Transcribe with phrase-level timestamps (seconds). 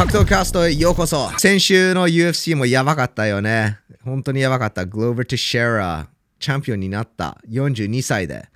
[0.00, 1.28] 格闘キャストへようこそ。
[1.38, 3.80] 先週の UFC もやばかったよね。
[4.02, 4.86] 本当にやばかった。
[4.86, 7.36] グローバー・ティシェラチャンピオンになった。
[7.50, 8.48] 42歳で。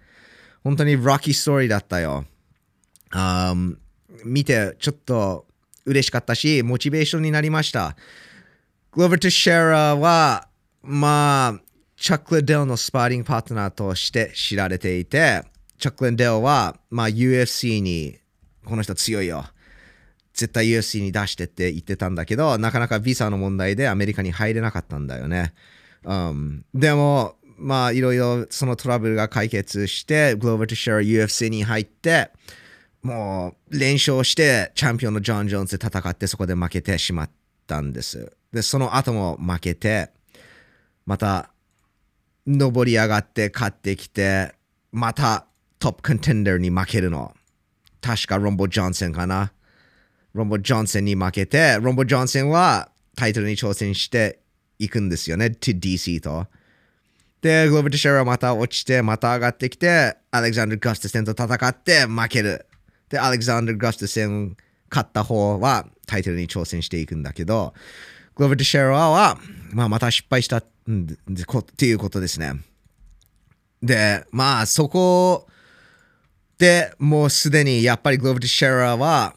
[0.62, 2.24] 本当にロッキーストーリーだったよ、
[3.12, 3.76] um,
[4.24, 5.44] 見てちょっと
[5.84, 7.94] 嬉しかったしモチベーションになりました。
[8.92, 10.48] グローバー・ティシェラは
[10.80, 11.60] まあ
[11.98, 15.42] チャック・レデルのスパーリングパートナーとして知られていて
[15.78, 18.16] チャック・レデルは、まあ、UFC に
[18.64, 19.44] この人強いよ。
[20.34, 25.54] 絶対 UFC に出してって言ってたんだけど、なかなかビザの問題でアメリカに入れなかったんだよね。
[26.04, 32.30] Um, でも、まあ、いろいろそのトラブルが解決して、グローバル・トシェラ UFC に入って、
[33.02, 37.30] もう連勝してチャンピオンのジョン・ジョーンズで戦ってそこで負けてしまっ
[37.66, 38.32] たんです。
[38.52, 40.10] で、その後も負けて、
[41.06, 41.50] また
[42.46, 44.52] 上り上がって勝ってきて、
[44.90, 45.46] また
[45.78, 47.34] トップコンテンダーに負けるの。
[48.00, 49.52] 確かロンボ・ジョンソンかな。
[50.34, 54.40] ロンボ・ジョンソンに負けて、ロンボ・ジョンソンはタイトルに挑戦して
[54.80, 56.46] いくんですよね、to DC と。
[57.40, 62.66] で、グローブ・ティシェラはまた落ちて、また上がってきて、アレクサンダー・ガストセンと戦って負ける。
[63.08, 64.56] で、アレクサンダー・ガストセン
[64.90, 67.74] 勝った方はタイトルに挑戦していくんだけど、
[68.34, 69.38] グローブ・ティシェラは、
[69.72, 70.64] まあ、また失敗したっ
[71.76, 72.54] ていうことですね。
[73.82, 75.46] で、まあ、そこ
[76.58, 79.36] でもうすでにやっぱりグローブ・ティシェラは、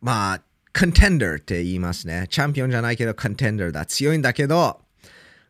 [0.00, 0.42] まあ、
[0.78, 2.26] コンテンダーって言いますね。
[2.30, 3.84] チャンピオンじゃないけど、コンテンダーだ。
[3.86, 4.80] 強いんだけど、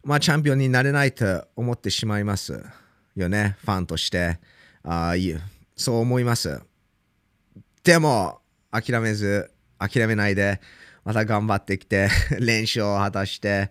[0.04, 2.64] まあ、チャンピオンになれないと思ってしまいます
[3.14, 3.56] よね。
[3.60, 4.38] ファンとして。
[4.84, 5.14] あ
[5.76, 6.60] そう思います。
[7.84, 10.60] でも、諦めず、諦めないで、
[11.04, 12.08] また頑張ってきて、
[12.40, 13.70] 連勝を果たして、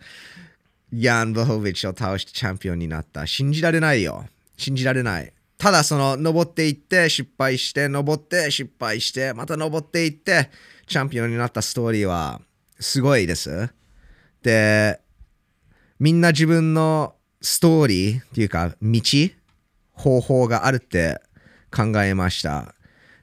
[0.92, 3.28] ヤン・ブホビッチを倒してチャンピオンになった。
[3.28, 4.26] 信じられないよ。
[4.58, 5.34] 信じられない。
[5.58, 10.50] ただその登っていって失敗して登って失敗してまた登っていって
[10.86, 12.42] チャンピオンになったストーリーは
[12.80, 13.74] すごいです。
[14.44, 15.00] で
[16.00, 19.02] みんな自分のストーリーっていうか道
[19.94, 21.20] 方法があるって
[21.76, 22.76] 考えました。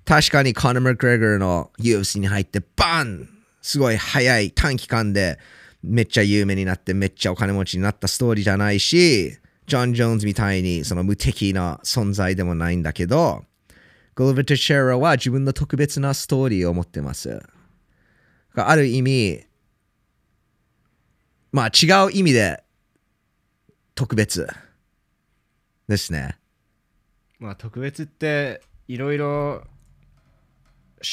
[0.04, 3.28] 確かにコナー・マクレガーの UFC に入ってバン
[3.62, 5.38] すごい早い短期間で
[5.82, 13.44] めっちゃ有名になってめっちゃお金持ちになったストーリーじゃないしジョン・ジョーンズみたいにその無敵な存在でもないんだけど、
[14.14, 17.42] ゴルベト・シェラは自分の特別なストーリーを持ってます。
[18.54, 19.44] ある意味、
[21.50, 22.62] まあ違う意味で
[23.94, 24.46] 特別
[25.88, 26.38] ですね。
[27.38, 29.64] まあ特別っていろいろ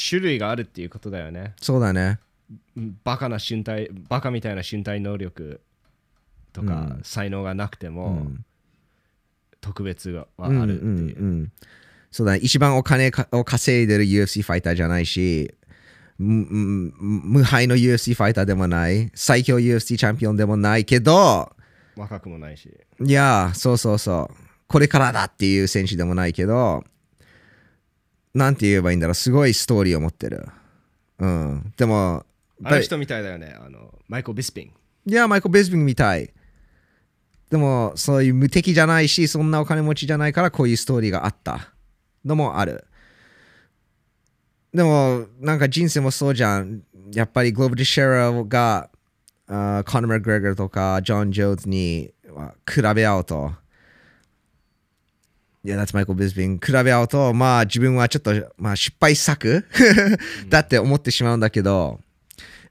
[0.08, 1.54] 種類があるっていうことだよね。
[1.60, 2.20] そうだね。
[3.04, 5.60] バカな身体、バカみたいな身体能力
[6.52, 8.28] とか、才能がなくても、
[9.60, 11.52] 特別はあるっていう,、うんうんうん、
[12.10, 12.38] そうだね。
[12.42, 15.54] 一番お金を稼いでる UFC ファイターじゃないし
[16.18, 21.50] 無敗の UFC ファイターでもない最強 UFC チャンピオンでもないけど
[21.96, 22.68] 若くもないし。
[23.00, 24.34] いやそうそうそう。
[24.66, 26.84] これからだっていう選手でもないけど
[28.34, 29.14] なんて言えばいいんだろう。
[29.14, 30.48] すごいストーリーを持ってる。
[31.18, 31.72] うん。
[31.76, 32.24] でも
[32.64, 33.54] あの人みたいだよね。
[33.60, 34.72] あのマイコル・ビスピン。
[35.04, 36.32] いや、マイコル・ベスビンみたい。
[37.52, 41.74] でも、そういう無敵じゃないし、そんなお金持ちじゃないから、こういうストーリーがあった
[42.24, 42.86] のもある。
[44.72, 46.80] でも、なんか人生もそうじゃん。
[47.12, 48.88] やっぱりグローブ・ディシェラーが、
[49.48, 52.14] uh, コナー・マグレガーとか、ジョン・ジョーズに
[52.66, 53.52] 比べ合うと、
[55.62, 59.66] いや、that's Michael Bisping 比べ合うと、まあ自分はちょっと、まあ失敗作
[60.48, 62.04] だって思ってしまうんだけど、っ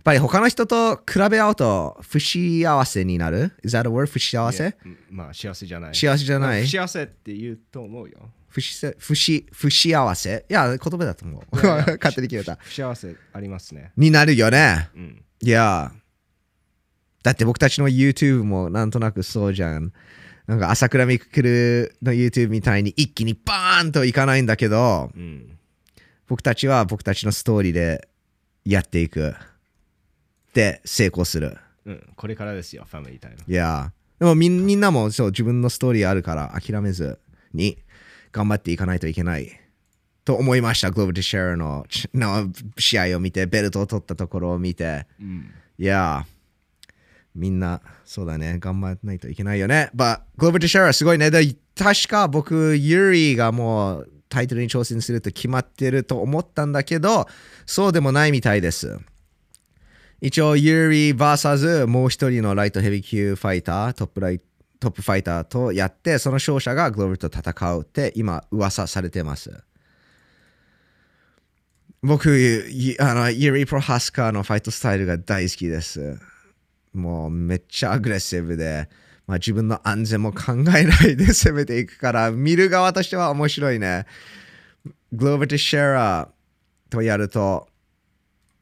[0.04, 4.08] ぱり他の人と比べ合うと不幸せになる ?Is that a word?
[4.08, 4.76] 不幸せ？
[5.10, 5.96] まあ幸せじゃない。
[5.96, 6.64] 幸せじゃない？
[6.64, 8.18] 不幸せって言うと思うよ。
[8.48, 10.46] 不し不し不幸せ？
[10.50, 11.44] いや、言葉だと思う。
[11.56, 12.58] 勝手に決めた。
[12.62, 13.92] 不幸せありますね。
[13.96, 14.90] になるよね。
[14.96, 15.92] うん、いや。
[17.24, 19.94] だって僕たちの YouTube もなんとなくそうじゃん。
[20.48, 25.58] なんか朝倉未来の YouTube みたいに一気にバーンといかないんだけど、うん、
[26.28, 28.10] 僕たちは僕たちのストーリーで
[28.66, 29.36] やっていく。
[30.54, 31.58] で成功する。
[31.86, 33.38] うん、これからですよ、ファミリータイム。
[33.48, 37.20] いや、でもみんなもそう自分のストーリーあるから諦めず
[37.54, 37.78] に
[38.32, 39.52] 頑張っていかないといけない
[40.26, 40.92] と思いました。
[40.92, 46.26] グローバー・テイシェイラのの試合を見て、ベルトを取ったところを見て、うん、いや、
[47.34, 49.90] みんなそうだね、頑張らないといけないよね。
[49.96, 51.32] But グローバー・テイシェイラすごいね。
[51.32, 57.28] で確か僕、ユーリーがもうタイトルに挑戦すると決まってると思ったんだけど、
[57.66, 59.00] そうでもないみたいです。
[60.22, 64.40] 一応、ユーリー VS もう一人のライトヘビー級ファイター、トップライ
[64.80, 69.64] トップファイターとやって、その勝者がグローブと戦うって今噂されてます。
[72.04, 72.66] 僕、
[73.00, 76.20] あの、ユリ・プロハスカーのファイトスタイルが大好きです。
[76.94, 78.90] もうめっちゃアグレッシブで、
[79.28, 84.06] まあ、自分の安全も考えないで 攻めていくから、見る側としては面白いね。
[85.12, 87.68] グローバーとシェラーとやると、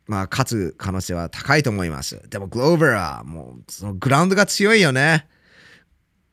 [0.10, 2.20] まあ、勝つ可能性は高いと思います。
[2.30, 5.28] でも、グローバーはもう、そのグラウンドが強いよね。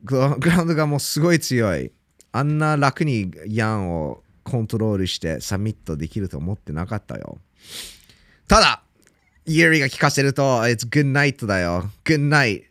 [0.03, 1.93] グラウンドがもうすごい強い。
[2.33, 7.39] あんな楽にヤンをコントロールしてサミットできると思ってなかったよ。
[8.49, 8.83] ただ、
[9.45, 11.91] ユーリが聞かせると、It's good night だよ。
[12.05, 12.63] Good night。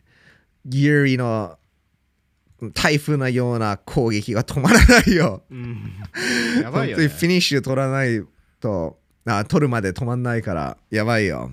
[0.68, 1.56] ユーリの
[2.74, 5.44] 台風のような攻撃が止まらないよ。
[5.48, 5.92] うん、
[6.60, 7.26] やばいよ、ね本当にフ。
[7.26, 8.24] ィニッシュ取らない
[8.58, 11.50] と、あ取るまで止まんないから、やばいよ。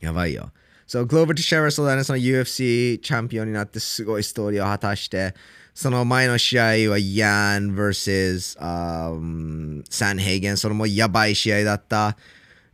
[0.00, 0.52] やばいよ。
[0.86, 5.34] そう、グローバーとシェラそうだね、その UFC チャンピオンになってすごいストーリーを果たして、
[5.74, 12.16] その前の試合はヤン vs、um, サンヘイゲン、それもやばい試合だった。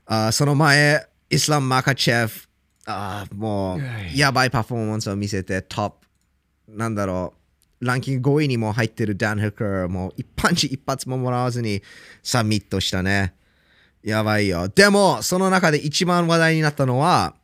[0.06, 2.49] あその前、イスラム・マカチェフ、
[2.84, 3.81] あもう
[4.14, 6.06] やばいパフォーマンスを見せて、トップ、
[6.69, 7.32] なんだろ
[7.81, 11.82] う、ランキング5位にも入ってるダン・フッカー、もう一パンチ一発ももらわずに
[12.23, 13.34] サミットしたね。
[14.02, 14.69] やばいよ。
[14.69, 17.35] でも、その中で一番話題になったのは、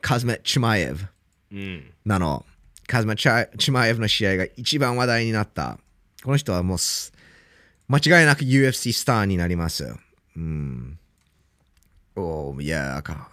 [0.00, 1.06] カズメ・チュマイエブ
[1.52, 1.92] うん。
[2.04, 2.44] なの。
[2.86, 5.78] カズメ・チマイエブの試合が一番話題になった。
[6.22, 7.12] この人はもうす、
[7.88, 9.94] 間違いなく UFC スターになります。
[10.36, 10.98] うん。
[12.16, 13.30] おーいやか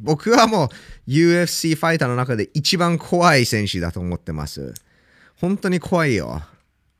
[0.00, 0.66] 僕はも
[1.06, 4.74] う UFC ファイターの中で一番怖い選手だと思ってます。
[5.36, 6.42] 本当に怖いよ。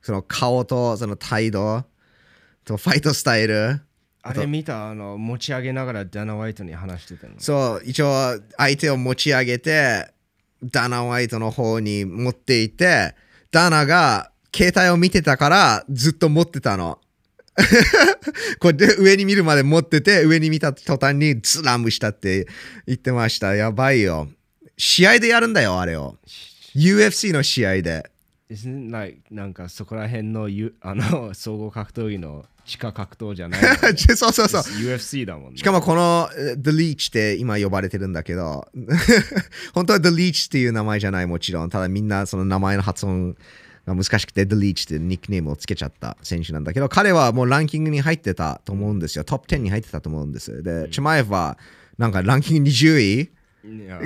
[0.01, 1.83] その顔とその態度
[2.65, 3.81] とファイトスタイル。
[4.21, 4.89] あれ見た？
[4.89, 7.33] あの持ち上げながらダナ・ワイトに話してたの。
[7.37, 10.11] そう、一応相手を持ち上げて、
[10.63, 13.15] ダナ・ワイトの方に持っていて、
[13.51, 16.99] ダナが携帯を見てたからずっと持ってたの。
[18.59, 22.47] こうやって上に見るまで持ってて、上に見た途端にスラムしたって
[22.87, 23.55] 言ってました。
[23.55, 24.29] やばいよ。
[24.77, 26.17] 試合でやるんだよ、あれを。
[26.75, 28.09] UFC の試合で。
[28.49, 33.75] Isn't like なんかそこら辺のゆあの 総合格闘技の地下格闘じゃないのね
[34.15, 34.61] そうそうそう。
[34.61, 35.57] UFC だもんね。
[35.57, 38.67] しかもこのえー The Leech って今呼ばれてるんだけど、
[39.73, 43.35] 本当は The Leech っていう名前じゃないもちろん、ただみんなその名前の発音
[43.87, 49.23] が難しくて The Leech ってニックネームをつけちゃった選手なんだけど、彼はもうランキングに入ってたと思うんですよ。
[49.23, 50.61] トップ10に入ってたと思うんです。
[50.61, 51.57] で、チュマエフは
[51.97, 53.31] なんかランキング20位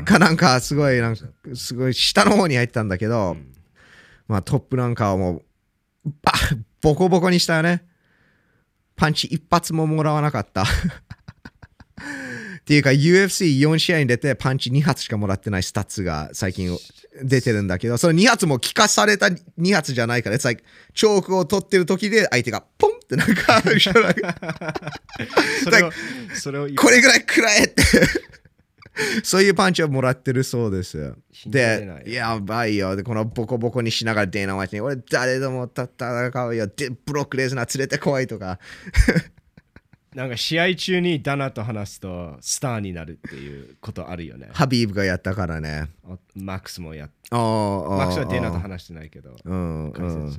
[0.06, 3.36] かなんかすごいなんかすごい下の方に入ってたんだけど、
[4.30, 5.44] まあトップなんかはも
[6.06, 6.32] う
[6.82, 7.84] ボコボコにしたよね。
[8.96, 10.64] パンチ一発ももらわなかった。
[10.64, 10.66] っ
[12.66, 16.78] ていうか UFC4 試合に出てパンチ2発しかもらってないスタッツが最近
[17.22, 20.64] 出てるんだけど、その2発も効かされた2発じゃないから、It's like
[20.94, 24.14] チョークを取ってる時で相手がポンってなんか後ろが
[25.64, 25.92] それを
[26.34, 27.84] それをこれぐらい食らえって
[29.24, 31.16] そういうパンチをもらってるそうです。
[31.48, 32.96] で、いやばいよ。
[32.96, 36.68] で、このボコボコにしながらデーナ・ワイトに、俺誰でも戦うよ。
[36.68, 38.60] で、ブロックレーズナー連れてこいとか。
[40.14, 44.50] なんか試合中にダナと話すとスターになるっていうことあるよね。
[44.54, 45.90] ハビーブがやったからね。
[46.06, 49.36] あマックスもやっあーマックスはデナと話してないけど。
[49.44, 50.32] うん解う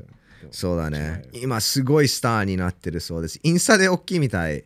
[0.51, 1.43] そうだね違。
[1.43, 3.41] 今すごいスターになってるそうです。
[3.43, 4.65] インスタで大きいみたい。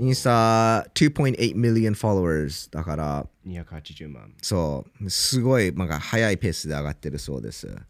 [0.00, 4.32] インスタ2.8 million followers だから、280万。
[4.42, 7.66] そう、すごい、なんか速いペースで上がってるそうです。
[7.66, 7.84] だか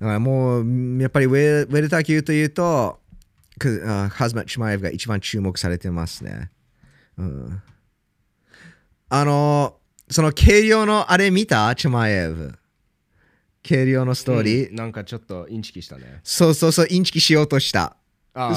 [0.00, 3.00] らもう、やっぱりウェウェルター級というと、
[3.58, 6.50] くあハズマッチマイエフが一番注目されてますね。
[7.16, 7.62] うん、
[9.08, 9.76] あの、
[10.10, 11.72] その軽量のあれ見た？
[11.76, 12.52] チュマイエフ。
[13.66, 14.70] 軽量のストーリー？
[14.70, 16.20] うんなんかちょっとインチキしたね。
[16.24, 17.96] そうそうそう、インチキしようとした。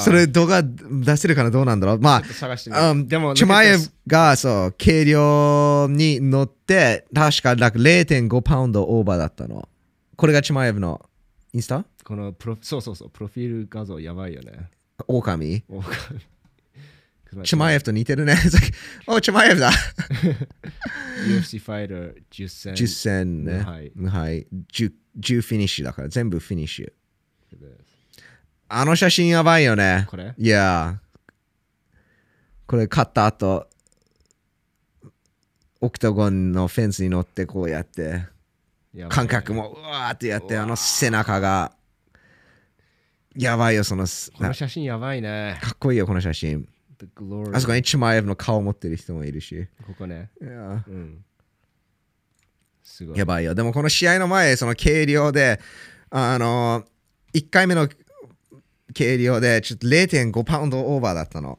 [0.00, 1.98] それ動画出せるかなどうなんだろう。
[2.00, 2.70] まあ探して。
[3.04, 9.68] でも、チュマイエフがそう軽量に乗って確かなんか0.5パウンドオーバーだったの。
[10.16, 11.00] これがチュマイエフの
[11.52, 11.84] インスタ？
[12.04, 14.68] このプロそうそうそう、プロフィール画像やばいよね。
[15.06, 15.62] 狼？
[15.68, 15.82] お
[17.44, 18.36] チュマイエフと似てるね。
[19.06, 19.70] おチュマイエフだ。
[21.28, 22.74] UFC ファイター10戦。
[22.74, 23.58] 10戦ね。
[23.58, 23.92] 無敗。
[23.94, 24.46] 無敗。
[24.72, 26.92] 10, 10フィニッシュだから全部フィニッシュ
[28.68, 30.06] あの写真やばいよね。
[30.08, 30.34] これ？
[30.36, 31.00] いや
[32.66, 33.66] これ勝った後
[35.80, 38.26] オクタゴンのフェンスに乗ってこうやって
[38.92, 41.72] やばい感覚もうわーってやってあの背中が
[43.34, 45.58] やばいよそのすこの写真やばいね。
[45.62, 46.68] かっこいいよこの写真。
[46.98, 49.66] The glory あそこにチュマエフの顔持ってる人もいるし。
[49.86, 50.30] ここね。
[50.42, 51.24] いやうん。
[52.82, 53.18] すごい。
[53.18, 53.54] やばいよ。
[53.54, 55.60] でもこの試合の前その軽量で
[56.10, 56.84] あの
[57.32, 57.88] 1回目の
[58.96, 61.58] 軽量でちょっと0.5パウンドオーバーだったの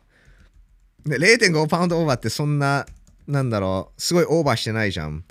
[1.05, 2.85] で0.5パウンドオーバーってそんな、
[3.27, 5.23] なんだろう、すごいオーバーしてないじゃん。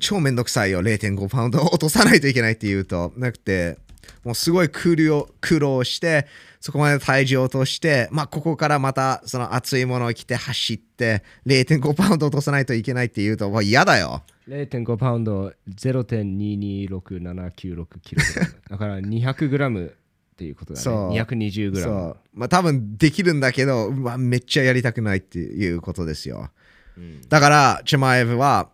[0.00, 3.12] 超めんどくさいよ、0.5パウンド落とさないといけないって言うと。
[3.16, 3.78] なくて、
[4.24, 6.26] もうすごい苦労苦労して、
[6.60, 14.22] そこまで体重を落として、まあ、ここからまたその熱いものを着て走って、0.5パウンド落とさないといけないって言うと、もう嫌だよ。
[14.48, 18.22] 0.5パウンド0.226796キロ
[18.70, 19.94] だから200グラム
[20.38, 20.84] っていうことだね。
[20.84, 21.10] そう。
[21.10, 21.92] 220グラム。
[21.92, 22.16] そう。
[22.32, 26.50] まあ、多分できるんだけど、うわめっちゃやりたくないっていうことですよ。
[26.96, 27.28] うん。
[27.28, 28.70] だから、チェマエブは、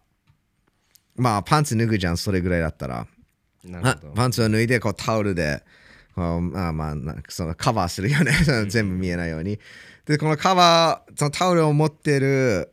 [1.16, 3.00] まあ、パンツ脱ぐじゃん、それぐらいだったら。
[3.00, 4.12] あなるほど。
[4.12, 5.62] パンツを脱いでこうタオルで
[6.14, 8.33] こうまあまあなんかそのカバーするよね。
[8.68, 9.59] 全部見えないように。
[10.04, 12.73] でこのカバーそのタオルを持ってる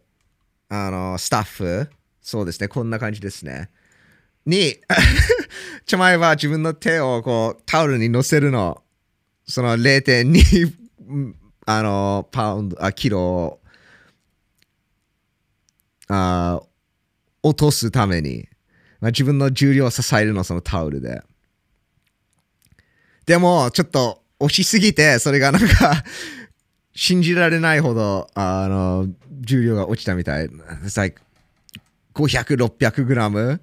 [0.70, 1.90] あのスタッフ。
[2.22, 2.68] そうですね。
[2.68, 3.72] こんな感じですね
[4.46, 4.78] に
[5.86, 8.82] ちょ前は自分の手をこうタオルに乗せるの
[9.46, 10.74] その0.2
[11.66, 13.62] あのパウンドあキロを
[16.08, 16.62] あ
[17.44, 18.48] 落とすために
[19.02, 21.22] まあ、自分の重量を支えるのそのタオルで。
[23.26, 26.04] でも、ちょっと押しすぎて、それがなんか
[26.94, 29.08] 信じられないほど、あの、
[29.42, 30.48] 重量が落ちたみたい。
[30.48, 31.20] It's like
[32.14, 33.62] 500、600グラム。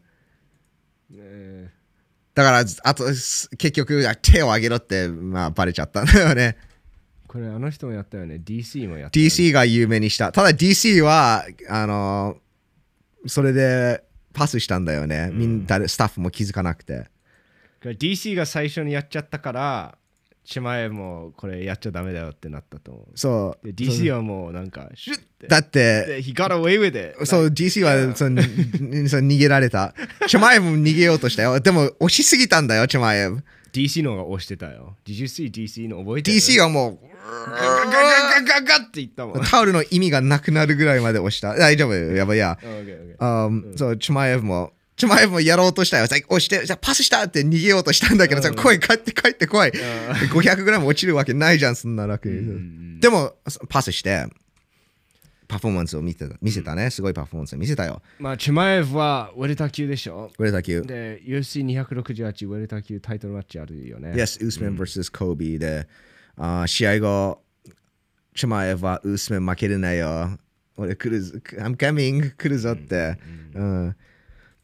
[2.39, 6.57] えだから、あと、す結局、手を上げろって、まあ、バレちゃったんだよね。
[6.65, 6.69] ー
[7.29, 10.33] これあの人もやったよね DC もやったよね DC が有名にした。
[10.33, 12.39] ただ DC は、あの、
[13.27, 14.03] それで
[14.33, 15.31] パスしたんだよね。
[15.33, 17.07] みんな、スタッフも気づかなくて。
[17.83, 19.99] DC が最初にやっちゃったから
[20.45, 23.67] チマエもこれやっちゃダメだよってなったと思うそう。
[23.67, 29.95] で DC はもうなんかシュッてだって、で He got away with it そう、DC はそのに そう逃げられた。
[30.27, 31.61] チョマエブも逃げようとしたよ。
[31.61, 33.43] でも、押しすぎたんだよ、チョマエブ。
[33.73, 36.99] DC の方が押してたよ Did you see DC の覚えてる？DC はも
[37.47, 41.55] ガガガガガガガって言ったもんう、タオルの意味がなくなるぐらいまで押した。
[41.55, 42.59] 大丈夫、やばいや。
[43.77, 46.07] そう、チョマエブも、チョマエブもやろうとしたよ。
[46.09, 49.71] さ押して、じゃあパスしたって逃げようとしたんだけどさ、来い、帰って帰って来い。
[49.71, 53.01] 500グラム落ちるわけないじゃん、そんな楽に。
[53.01, 53.37] でも、
[53.69, 54.27] パスして、
[55.47, 56.91] パフォーマンスを見てた見せたね。
[56.91, 58.03] すごいパフォーマンスを見せたよ。
[58.19, 60.81] まあチマエブはウェルター級でしょこれだけ。
[60.83, 65.11] で UFC268 ウェルター級タイトルマッチあるよね Yes, Usman vs.
[65.11, 65.89] Kobe で、
[66.37, 67.41] あー試合後、
[68.35, 70.39] チュマエフはウスメン負けるなよ。
[70.77, 73.17] 俺来るぞ、I'm coming 来るぞって。
[73.55, 73.97] うん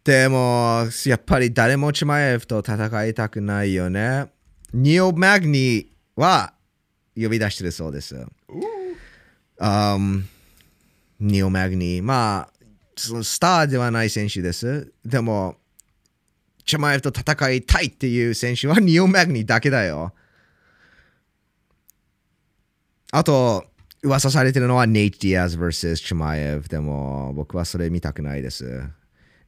[0.04, 4.26] でも、やっぱり誰もチュマエフと戦いたくないよね。
[4.74, 6.52] ニオ・マグニは
[7.16, 8.26] 呼び出してるそうです。
[9.58, 10.24] Um,
[11.20, 12.02] ニオ・マグニ。
[12.02, 12.64] まあ、
[12.96, 14.92] そのスターではない選手です。
[15.06, 15.56] でも、
[16.66, 20.12] チャマエフと戦いたいっていう選手はニオ・マグニだけだよ。
[23.10, 23.64] あと、
[24.02, 26.68] 噂されてるのはネイト・ディアズ vs チャマエフ。
[26.68, 28.82] でも、僕はそれ見たくないです。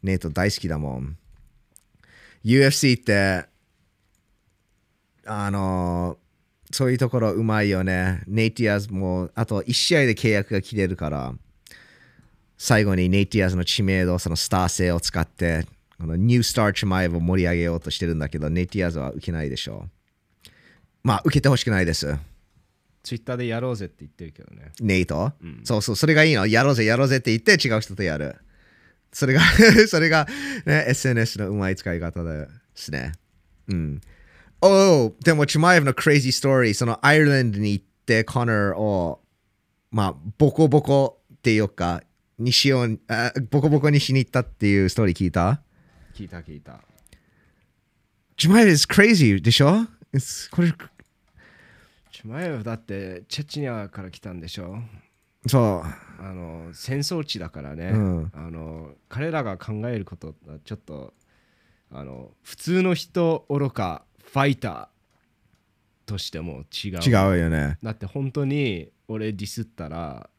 [0.06, 1.18] ネイト大好きだもん。
[2.44, 3.44] UFC って、
[5.26, 6.16] あの
[6.70, 8.22] そういうところうまいよね。
[8.28, 11.34] ネイティアズも、あと1試合で契約が切れるから、
[12.56, 15.66] 最後にネイティアズの知名度、そのスター性を使って、
[15.98, 19.88] このニュースターチュマイブを盛り上げようとしてるんだけど、ネイティアズは受けないでしょ
[20.44, 20.48] う。
[21.02, 22.16] まあ、受けてほしくないです。
[23.02, 25.32] ツイッターでやろうぜって言ってるけどねネイト、
[25.64, 26.46] そうそう、それがいいの。
[26.46, 28.36] やろうぜ、やろうぜって言って違う人とやる。
[29.16, 29.40] それが、
[29.88, 30.26] それが、
[30.66, 33.12] ね、SNS のうまい使い方ですね。
[33.68, 34.00] うん。
[34.61, 39.23] おお、でも、チュマイブのクレイジーストーリー、そのアイルランドに行って、コナーを、
[39.90, 42.02] まあ、ボコボコっていうか、
[42.38, 45.62] にしようあ、ボコボコにしに行ったっていうストーリー聞いた？
[46.14, 46.80] 聞いた聞いた
[48.37, 50.70] チュマイブ is crazy でしょ？It's- これ、
[52.12, 54.76] チマエブだってチェチェニアから来たんでしょ？
[55.46, 56.05] そう。
[56.18, 58.32] あの戦争地だからね、うん。
[58.35, 61.14] あの彼らが考えることはちょっと
[61.92, 66.99] あの普通の人愚かファイターとしても違う。
[66.99, 67.78] 違うよね。
[67.82, 70.30] だって本当に俺ディスったら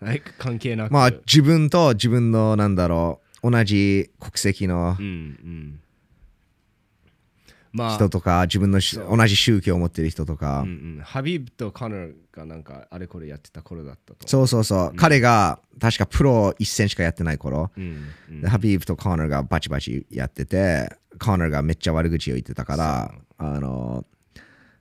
[0.38, 0.92] 関係なく。
[0.92, 4.96] まあ、自分と自分の、なんだろう、同じ国籍の
[7.74, 7.94] まあ。
[7.96, 14.26] 人とか、自分の同じ宗教を持ってる人とか、うんうん、ハビブとカナーがなんかあれこれやってた頃だったと。
[14.26, 18.40] そうそうそう、彼が確かプロ一戦しかやってない頃、う、うんうん。
[18.40, 24.04] でハビーブとコナーがバチバチやってて、コナーがめっちゃ悪口を言ってたから、あの、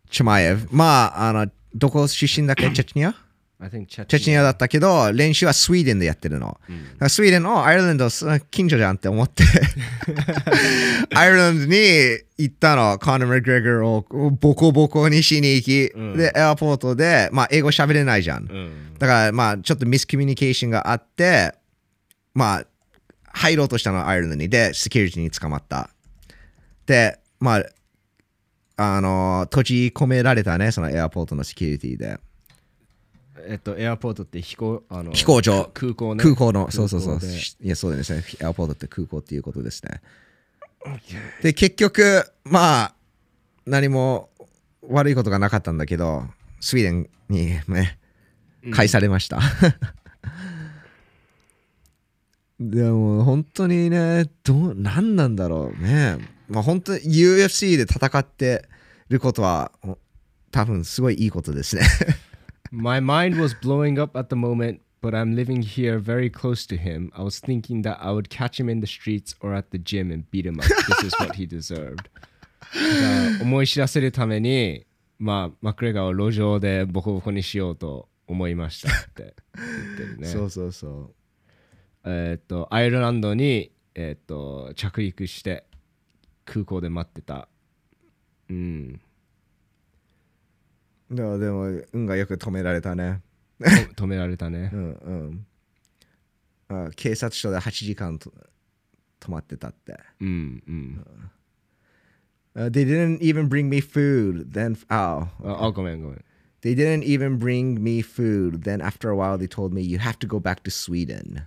[0.09, 2.69] チュマエフ、まあ、あの、どこ出身だっけ？
[2.69, 3.15] チェチェニア？
[4.05, 6.47] チェチニアだったけど、練習はスウェーデンでやってるの。
[6.47, 6.53] だ
[6.99, 9.43] からスウェーデンのアイルランド、そ近所じゃんって思って、
[11.15, 11.75] アイルランドに
[12.37, 18.47] 行ったの、コナー・マグレガーをボコボコにしに行き、うんで、エアポートで、まあ、英語喋れないじゃん。
[18.49, 18.93] うん。
[18.97, 21.53] だから、まあ、ちょっとミスコミュニケーションがあって、
[22.33, 22.65] まあ、
[23.27, 24.49] 入ろうとしたの、アイルランドに。
[24.49, 25.89] で、セキュリティに捕まった。
[26.85, 27.63] で、まあ、
[28.75, 32.19] あの、閉じ込められたね、そのエアポートのセキュリティで。
[33.47, 36.23] えっと、エアポートって飛行あの飛行場空港ね。
[36.23, 37.19] 空港の、そうそうそう。
[37.61, 38.23] いや、そうですね。
[38.41, 40.01] エアポートって空港っていうことですね。
[41.41, 42.93] で、結局、まあ、
[43.65, 44.29] 何も
[44.87, 46.25] 悪いことがなかったんだけど、
[46.59, 47.97] スウェーデンにね、
[48.71, 49.39] 返されました。
[52.59, 56.17] でも、本当にね、どう、何なんだろうね。
[56.47, 58.67] まあ、本当に UFC で戦って
[59.09, 59.97] ることは、お
[60.51, 61.81] 多分すごいいいことですね。
[62.75, 67.11] My mind was blowing up at the moment, but I'm living here very close to him.
[67.15, 70.09] I was thinking that I would catch him in the streets or at the gym
[70.09, 70.65] and beat him up.
[70.65, 72.09] This is what he deserved.
[73.41, 74.87] 思い知らせるために、
[75.19, 80.27] まあ、マクレガーを路上でボコボコにしようと思いましたって言ってるね。
[80.27, 81.13] そうそうそう。
[82.05, 85.65] えっと、アイルランドに、えっと、着陸して
[86.43, 87.47] 空港で待ってた。
[88.49, 88.99] うん。
[91.09, 93.21] でも、でも運がよく止められたね。
[93.95, 94.75] と止められたねう。
[94.77, 95.47] んうん
[96.67, 96.89] あ。
[96.95, 98.31] 警察署で8時間と
[99.19, 99.97] 止まってたって。
[100.19, 101.05] うんうん。
[102.55, 104.51] Uh, they didn't even bring me food.
[104.51, 106.25] Then, oh, あ、あごめんごめん。
[106.61, 108.61] they didn't even bring me food.
[108.63, 111.43] Then, after a while, they told me you have to go back to Sweden.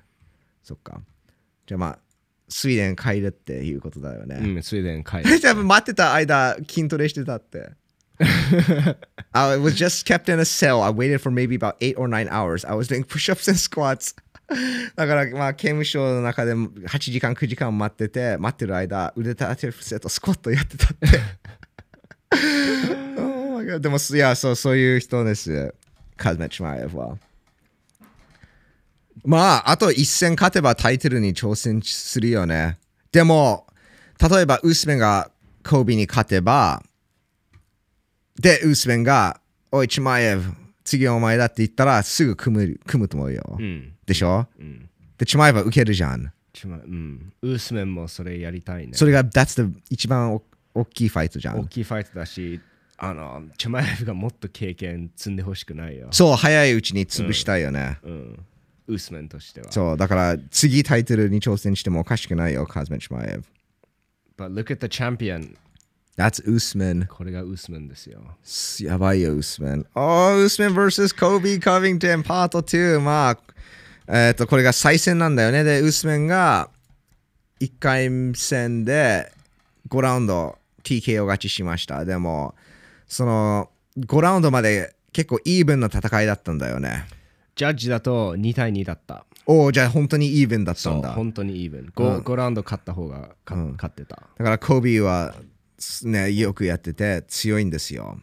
[0.63, 1.01] そっか。
[1.67, 1.99] じゃあまあ、
[2.49, 4.37] スウェーデン帰るっていうことだようね。
[4.41, 5.39] ん、スウェーデン帰る。
[5.39, 7.71] じゃあ待ってた間、筋トレしてたって。
[9.33, 10.83] I was just kept in a cell.
[10.83, 12.65] I waited for maybe about eight or nine hours.
[12.65, 14.15] I was doing push-ups and squats.
[14.95, 21.07] だからまあ刑務所の中で8時間9時間待ってて待ってる間腕立て伏せとスクワットやってたって
[23.19, 25.75] oh でもいやそうそういう人です
[26.17, 27.17] カズメチマエフは
[29.25, 32.79] まああと一戦勝てばタイトルに挑戦するよね
[33.11, 33.67] でも
[34.21, 35.31] 例えばウスメが
[35.65, 36.85] コービに勝てば
[38.41, 39.41] でウスメンが
[39.73, 40.53] おいチマエフ
[40.85, 43.93] 次お前だって言ったらすぐ組む組むと思うよ、うん。
[44.07, 44.47] でしょ？
[44.59, 44.89] うん。
[45.19, 46.33] で、チマエバ受けるじゃん。
[46.65, 47.33] うん。
[47.43, 48.93] ウースメンもそれやりたいね。
[48.95, 50.43] それが、that's the 一番お
[50.75, 51.61] 大きいファイトじゃん。
[51.61, 52.61] 大きいファイトだし、
[52.99, 56.09] あの、チェマエフがもっと経験積んでほしくないよ。
[56.13, 57.99] そう、早いうちに潰したいよね。
[58.03, 58.45] うん。
[58.89, 59.73] ウースメンとしては。
[59.73, 63.45] そう、だから次タイトルに挑戦してもおかしくないよ、カズメチマエブ。
[64.45, 65.57] But look at the champion.
[66.17, 67.07] That's Usman.
[67.07, 68.21] これがウースメンですよ。
[68.81, 69.85] やばいよ、Usman.
[69.95, 71.15] Oh, Usman vs.
[71.15, 73.00] Kobe Covington Part 2.
[73.00, 73.39] まあ、
[74.09, 75.63] えっ、と、これが再戦なんだよね。
[75.63, 76.71] で、Usman が
[77.61, 79.31] 1回戦で
[79.89, 82.05] 5ラウンド TKO 勝ちしました。
[82.05, 82.55] でも、
[83.07, 87.07] その5ラウンドまで結構イーブンな戦いだったんだよね。
[87.57, 89.25] ジャッジだと2対2だった。
[89.47, 91.13] おお、じゃあ本当にイーブンだったそう、んだ。
[91.13, 91.81] 本当にイーブン。
[91.87, 94.17] う 5, ん5ラウンド勝った方がか、うん勝ってた。
[94.37, 95.35] だからコビーは、
[96.04, 98.21] ね、よくやってて強いんですよ。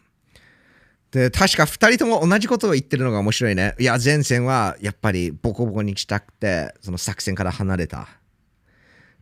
[1.10, 3.76] で、確か2人とも同じことを言ってるのが面白いね。
[3.78, 8.08] いや、前線はやっぱりボコボコにしたくて、その作戦から離れた。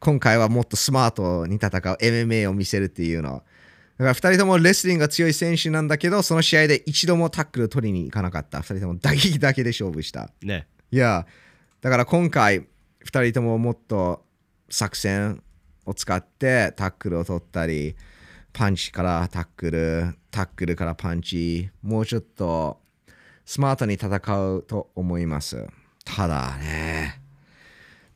[0.01, 3.43] 今回はもっとスマートに戦う MMA を見せるっていうの。
[3.99, 8.59] だから2人ともレスリングが強い選手なんだけど、その試合で一度もタックル取りに行かなかった。
[8.59, 10.31] 2人とも打撃だけで勝負した。
[10.43, 10.67] ね。
[10.91, 11.27] いや、
[11.83, 12.67] だから今回、
[13.05, 14.25] 2人とももっと
[14.71, 15.43] 作戦
[15.85, 17.97] を使ってタックルを取ったり、
[18.53, 22.81] パンチからタックル、タックルからパンチ、もうちょっと
[23.45, 24.09] スマートに戦
[24.55, 25.67] うと思います。
[26.05, 27.21] ただね、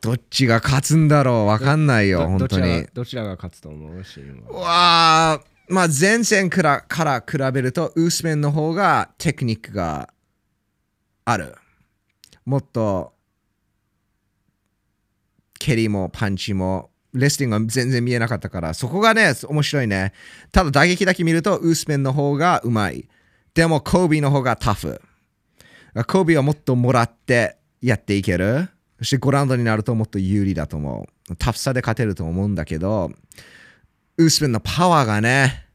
[0.00, 2.86] どっちが勝つんだろうわかんないよ、ど本当に。
[2.92, 4.04] どちらが勝つと思う？
[4.04, 10.12] シーンはわあ、まあ前線からから比べるとウースメンの方がテクニックが
[11.24, 11.54] ある。
[12.44, 13.14] もっと
[15.58, 20.12] 蹴りもパンチもレスリングが全然見えなかったからそこがね面白いね。
[20.52, 23.08] ただ打撃だけ見るとウースメンの方がうまい。
[23.54, 25.00] でもコービーの方がタフ。
[26.06, 28.68] コービーはもっともらってやっていける。
[28.98, 31.36] そして5ラウンドになるともっと有利だと思う。
[31.36, 33.10] タフさで勝てると思うんだけど、
[34.18, 35.66] ウースペンのパワーがね、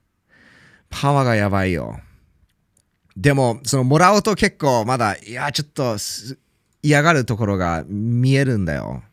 [0.90, 2.00] パワーがやばいよ。
[3.18, 5.98] でも、そのもらうと結構まだ、いや、ちょっと
[6.82, 9.04] 嫌がるところが見えるんだよ。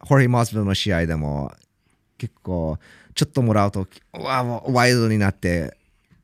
[0.00, 1.52] ホリー・マースベルの試合でも
[2.18, 2.78] 結構、
[3.14, 5.76] ちょっともらうと、ワイルドになって、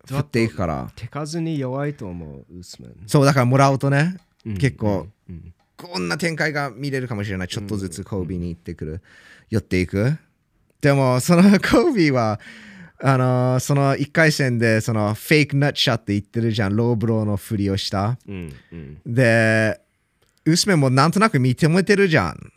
[0.07, 0.93] 振っていくから。
[0.97, 2.95] 手数に弱いと思うウースメン。
[3.07, 7.49] そう、だからもらうとね、結構、うんこんな展開が見れるかもしれない。
[7.49, 9.03] ちょっとずつコービーに行ってくる。
[9.51, 10.17] 寄っていく。
[10.81, 12.41] でも、その コービーは、
[13.01, 16.77] あのその1回戦で、そのフェイクナッツシャって言ってるじゃん。
[16.77, 18.17] ローブローのふりをした。
[18.27, 19.81] うんうんで、
[20.47, 22.53] ウスメンもなんとなく認めてるじゃん。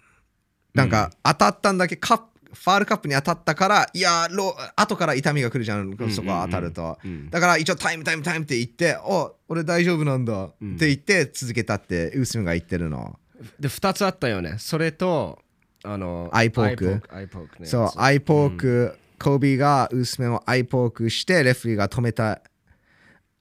[0.77, 4.27] なんか、当たったんだけカップ、ファールカップに当たったから、いや、
[4.75, 6.97] 後から痛みが来るじゃん、そこは当たると。
[7.03, 7.29] うん。
[7.29, 13.19] だから一応タイムタイムタイムって言って、お俺大丈夫なんだって言って続けたって、ウスメンが言ってるの。
[13.59, 14.55] で2つあったよね。
[14.59, 15.39] それと
[15.83, 17.01] あのアイポーク。
[17.09, 22.41] アイポークねそう、アイポーク、コービーがウスメンをアイポークして、レフリーが止めた。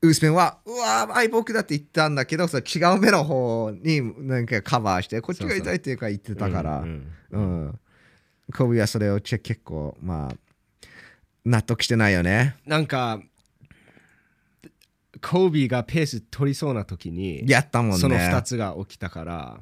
[0.03, 7.79] ウスメンは、うわー、アイポークだって言ったんだけど、それ違う目の方になんかカバーして、こっちが痛いっていうか言ってたから、うんうん。
[8.55, 10.35] コービーはそれをチェ結構、まあ、
[11.45, 12.57] 納得してないよね。
[12.67, 13.21] なんか
[15.23, 17.99] コービーがペース取りそうな時にやったもんね。
[17.99, 19.61] その2つが起きたから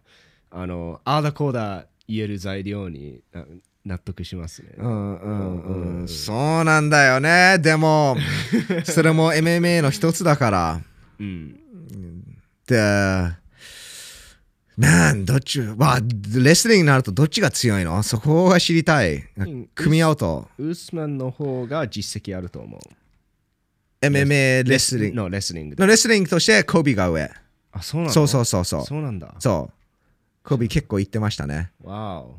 [0.51, 3.44] あのあーだこーだ言える材料にな
[3.85, 7.59] 納得しますね、うんうんうん、そうなんだよね。
[7.59, 8.16] でも、
[8.85, 10.81] それも MMA の一つだから。
[11.20, 11.61] うん
[12.66, 12.77] で、
[14.77, 16.01] なん、どっち、まあ、
[16.42, 18.03] レスリングになるとどっちが強いの？
[18.03, 19.18] そこが知りたい。
[19.38, 20.49] ん組み合うと。
[20.59, 22.81] ウスマンの方が実績あると思う
[24.07, 25.16] MMA レスリング。
[25.16, 27.31] のレスリングのレスリングとしてコビが上。
[27.73, 28.85] あそうなのそうそうそうそう。
[28.85, 30.49] そうなんだそう。
[30.49, 31.70] コビ結構言ってましたね。
[31.83, 32.37] わお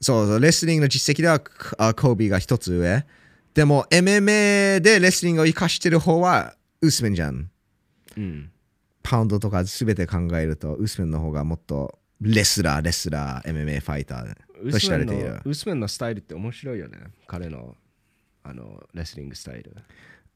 [0.00, 1.40] そうそう、レスリングの実績では
[1.78, 3.04] あコビが一つ上。
[3.54, 7.50] でも MMA でレスリングを生かしてる方はウスメンじゃん。
[8.16, 8.50] うん
[9.02, 15.40] パウンドとか全て考えるとウスメンの方がもっとレスラー、レスラー、MMA ファイターと知られているの。
[15.44, 17.76] ウスメンのスタイルって面白いよね彼の
[18.42, 19.74] あのレスリングスタイル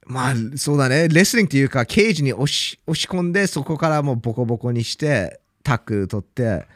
[0.07, 1.09] まあそうだね。
[1.09, 6.66] レスリングっていうか、ケージに押し押し込んで、そこからもうボコボコにして、タックル取って、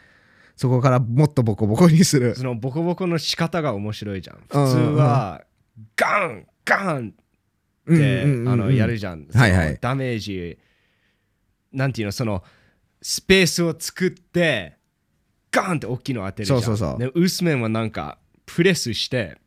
[0.59, 2.35] そこからもっとボコボコにする。
[2.35, 4.38] そのボコボコの仕方が面白いじゃん。
[4.38, 5.44] うん普通は
[5.94, 7.14] ガンガン
[7.88, 9.29] ってやるじゃん。
[9.33, 9.79] はいはい。
[9.81, 10.59] ダメージ
[11.73, 12.42] なんていうのその
[13.01, 14.79] スペースを作って
[15.53, 16.61] ガンって大きいの当てるじゃん。
[16.61, 16.99] そうそうそう。
[16.99, 19.38] でウスメンはなんかプレスして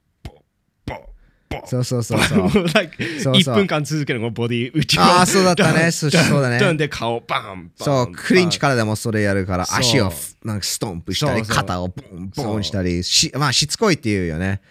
[1.66, 2.38] そうそうそうそう。
[2.38, 5.92] もう like そう1分間続けるのボディ打ちあーそうだったね。
[5.92, 6.60] そうだね。
[6.60, 10.12] ドンで顔バンそう、クリンチかからでもそれやるから、足を
[10.44, 14.62] なんかストンプしたり、肩をボンボンしたり、しまあしつこいって言うよね。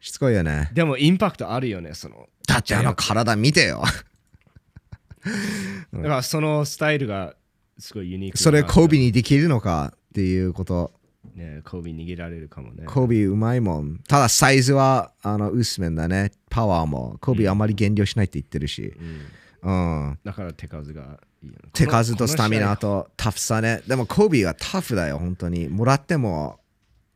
[0.00, 0.70] しつこいよね。
[0.72, 2.28] でもインパクトあるよねその。
[2.46, 3.82] だってあの体見てよ。
[5.92, 7.34] だからそのスタイルが
[7.78, 10.92] すごいユニークそれコービににできるのかっていうこと。
[11.34, 14.00] ねコービー逃げられるかもねコービーうまいもん。
[14.08, 16.32] ただサイズはあの薄めんだね。
[16.48, 17.16] パワーも。
[17.20, 18.94] コービーあまり減量しないって言ってるし。
[18.98, 19.20] うん
[19.62, 20.18] うん。
[20.24, 23.82] だから手数がいいよね手数とスタミナとタフさね。
[23.86, 25.68] でもコービーはタフだよ、本当に。
[25.68, 26.60] もらっても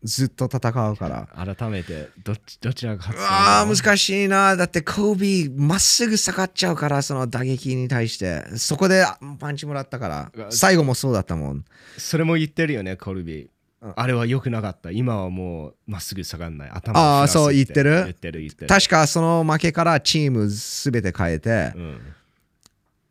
[0.03, 1.55] ずっと戦うから。
[1.57, 4.57] 改めてどっちどちらが勝つああ、難しいな。
[4.57, 8.45] だってコービーまっすぐ下がっちゃうから、その打撃に対して。
[8.59, 10.51] そこであパンチもらったから。
[10.51, 11.65] 最後もそうだったもん。
[11.97, 13.49] それも言ってるよねコルビー
[13.97, 14.91] あれは良くなかった。
[14.91, 16.71] 今はもうまっすぐ下がんない。
[16.71, 17.91] 頭あーを振らすそう言ってる？
[17.91, 18.69] 言ってる言ってる。
[18.69, 22.01] 確かその負けからチームすべて変えて、うん。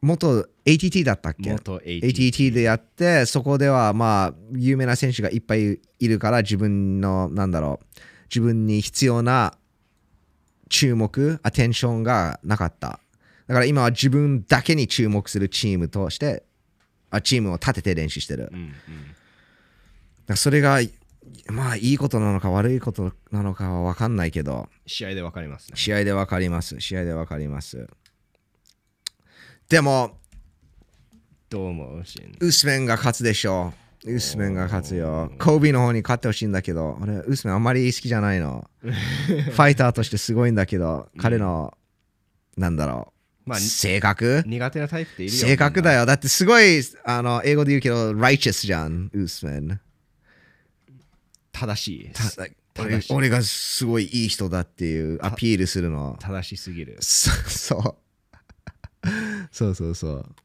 [0.01, 1.51] 元 ATT だったっけ？
[1.51, 7.85] 元 ATT ATT でやってそこではまあ有名な選手がいっぱいいるから自分のなんだろう。
[8.29, 9.53] 自分に必要な
[10.69, 12.99] 注目アテンションがなかった。
[13.47, 16.43] だから今は自分だけに注目するチームとして
[17.11, 18.49] あチームを立てて練習してる。
[18.51, 18.73] うんうん
[20.27, 20.79] らそれが
[21.47, 27.87] まあいいことなのか悪いことなのかは分かんないけど試合でわかりますね試合で分かります試合で分かります
[29.69, 30.17] でも
[31.53, 32.35] どう思うシン？
[32.39, 33.73] ウスメンが勝つでしょ
[34.05, 34.13] う。
[34.15, 35.31] ウスメンが勝つよ。
[35.37, 38.67] コービーの方に勝ってほしいんだけど、俺、ウスメンあんまり好きじゃないの。
[38.81, 41.77] ファイターとしてすごいんだけど、彼の、
[42.57, 43.13] なんだろ
[43.45, 44.43] う、まあ性格？
[44.47, 46.05] 苦手なタイプっているよ性格だよよ。
[46.07, 49.79] だってすごい、あの、英語で言うけど、righteous じゃん、ウスメン。
[51.53, 56.17] 正しいた俺俺がすごいいい人だっていうアピールするの。
[56.19, 57.95] 正しすぎるそそ
[59.05, 59.07] う。
[59.51, 60.35] そうそうそう。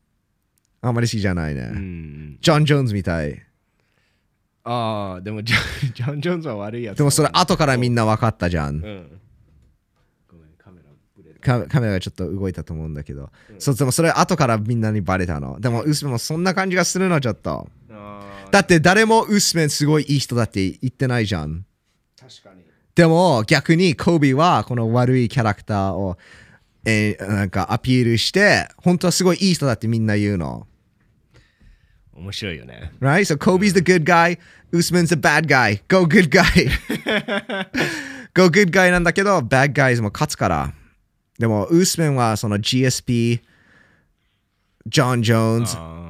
[0.83, 1.71] あんまり好きじゃないね。
[1.73, 3.43] うんジョン・ジョーンズみたい。
[4.65, 8.77] ああでもジョンジョン・ジョーンズは悪いやつでもそれ後からみんな分かったじゃん。
[8.77, 9.21] うん
[10.29, 17.78] ごめんカメラブレるカカメラがちょっと動いたと思うんだけど、そうでもそれ後からみんなにバレたのでもウもそんな感じがするのちょっとあ
[18.51, 26.19] だって誰もウスメンすごいいい人だって言ってないじゃんー確かにでも逆にコービーはこの悪いキャラクターを、
[26.85, 30.67] えーなんかアピールして本当はすごいいい人だってみんな言うの
[32.19, 32.93] 面白いよね。
[33.01, 33.25] Right?
[33.25, 34.39] So Kobe's the good guy,
[34.73, 35.81] Usman's the bad guy.
[35.89, 36.69] Go good guy.
[38.35, 40.73] Go good guy なんだけど、bad guys も勝つから。
[41.39, 43.41] でも、ウースメンはその GSP、
[44.87, 46.08] ジョン・ジョーンズ、あ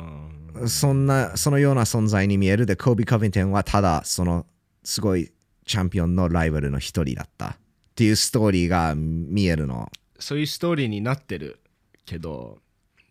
[0.67, 2.67] そんな、そのような存在に見える。
[2.67, 4.47] で、コービー・カビンテンはただ、その、
[4.83, 5.31] すごい
[5.67, 7.49] チャンピオンのライバルの一人だった。
[7.51, 7.57] っ
[7.95, 9.91] ていうストーリーが見えるの。
[9.93, 11.61] ーそういうストーリーになってる
[12.05, 12.59] けど、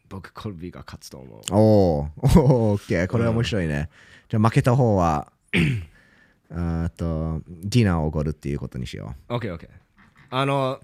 [0.09, 1.41] 僕、コルビーが勝つと思う。
[1.51, 3.07] おーおー、オッケー。
[3.07, 3.89] これは面白いね。
[4.29, 5.31] じゃあ、負けた方は、
[6.49, 9.67] あーと、ディナーをおごるっていうことにしよ OK、OK。
[10.29, 10.79] あの、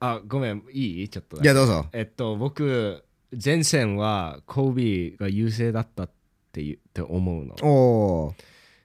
[0.00, 1.08] あ、ごめん、いい？
[1.08, 1.86] ちょっといや、どうぞ。
[1.92, 6.10] えっと、僕、前線はコービーが優勢だったっ
[6.52, 8.34] ていうって思うの。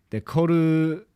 [0.09, 1.07] で、コル、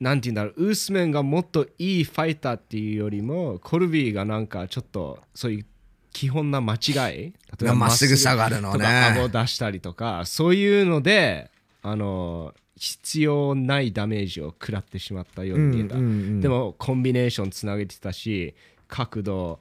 [0.00, 5.66] なんて言うんだろう、ウースメンがもっといいファイターっていうよりも、コルビーがなんかちょっとそういう
[6.12, 11.50] 基本な間違い、例えばまっすぐ下がるのね顎出したりとか、そういうので、
[11.82, 15.96] あの、必要ないダメージを食らってしまったように見えた。
[15.96, 18.54] うんうんうんでも、コンビネーションつなげてたし、
[18.88, 19.60] 角度、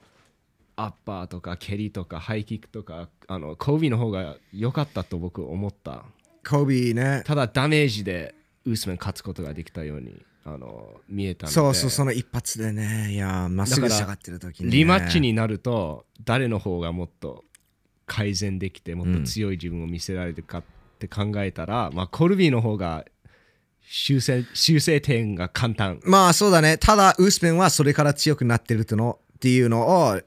[0.85, 6.03] アッパーとか蹴りとかハイキックとかあのコービーの方が良かったと僕思った
[6.47, 7.23] コービーね。
[7.25, 13.13] ただダメージでウースメン勝つことができたようにあの見えたのでそうそう、その一発でね。
[13.13, 14.71] いや、まっすぐ下がってる時に、ね。
[14.71, 17.43] リマッチになると誰の方がもっと
[18.05, 20.63] 改善できてもっと強い自分を見せられるかっ
[20.99, 23.05] て考えたら、まあ、コルビーの方が
[23.81, 26.77] 修正修正点が簡単まあそうだね。
[26.77, 30.21] ただ、ウースペンはそれから強くなってるってのっていうのを、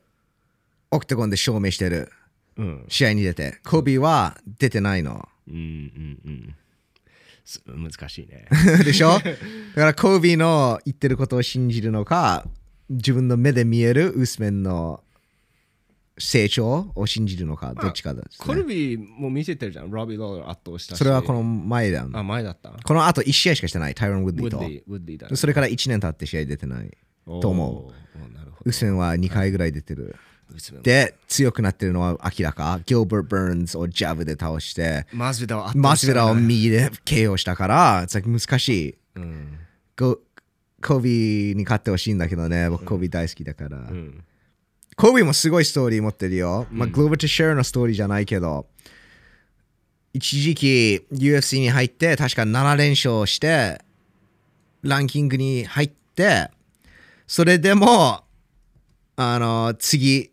[0.94, 2.11] オクタゴンで証明してる。
[2.57, 3.59] うん試合に出て。
[3.64, 5.28] コービーは出てないの。
[5.48, 6.54] うんうんうん
[7.44, 8.46] す難しいね
[8.85, 9.18] でしょ？
[9.20, 9.30] だか
[9.76, 12.46] らコービーの言ってることを信じるのか、
[12.88, 15.02] 自分の目で見えるウースペンの
[16.18, 22.07] 成長を信じるのか、どっちかだ、コルビーも見せてるじゃんロビー・ローラー圧倒したしそれはこの前だ。
[22.12, 24.59] あ前だったこの後1試合しかしてない、タイロン・ウッディと。
[24.59, 24.62] ウ
[24.96, 26.90] ッディだねそれから1年経って試合出てない。
[27.26, 27.92] と思う
[28.64, 30.04] ウースペンは2回ぐらい出てる。
[30.04, 30.16] どウスメン
[30.83, 32.81] で、強くなってるのは明らか。
[32.87, 38.99] ギルバート・バーンズをジャブで倒して、マスビダをマスベラを右で KO したから、like 難しい。
[39.17, 39.59] うん
[39.97, 43.79] コビーに勝ってほしいんだけどね、僕コービー大好きだから。
[43.79, 44.25] うん
[44.97, 46.67] コービーもすごいストーリー持ってるよ。
[46.71, 48.67] まあ、グローバルとシェアのストーリーじゃないけど、
[50.12, 53.81] 一時期 UFC に入って、確か7連勝して、
[54.83, 56.51] ランキングに入って、
[57.27, 58.23] それでも、
[59.17, 60.31] あの、次、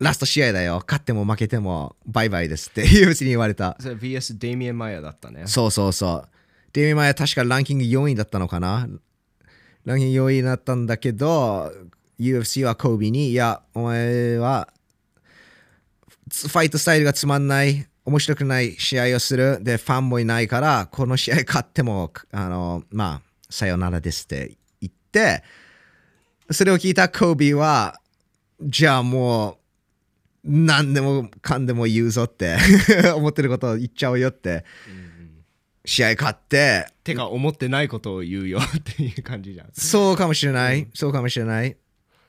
[0.00, 0.82] ラスト試合だよ。
[0.86, 3.76] 勝っても負けても、バイバイですって UFC に言われた。
[3.78, 6.28] それ VS デイミエン・マイヤーだったねそうそうそう。
[6.72, 8.88] デミマヤ確かランキング4位だったのかな？
[9.84, 11.70] ランキング4位になったんだけど、
[12.18, 14.72] UFC はコービーに、いや、お前は、
[16.30, 25.42] ファイトスタイルがつまんない、面白くない試合をする、で、ファンもいないから、この試合勝っても、あの、まあ、さよならですって言って、
[26.50, 28.00] それを聞いたコービーは、
[28.62, 29.59] じゃあもう、
[30.44, 32.56] 何でもかんでも言うぞって
[33.14, 34.64] 思ってることを言っちゃおうよって、
[35.84, 41.76] 試合勝って、てか思ってないことを言うよっていう感じじゃんそうかもしれない、そうかもしれない。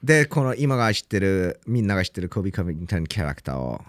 [0.04, 3.82] で、この今が知ってる、みんなが知ってるコビー・カビントンキャラクターを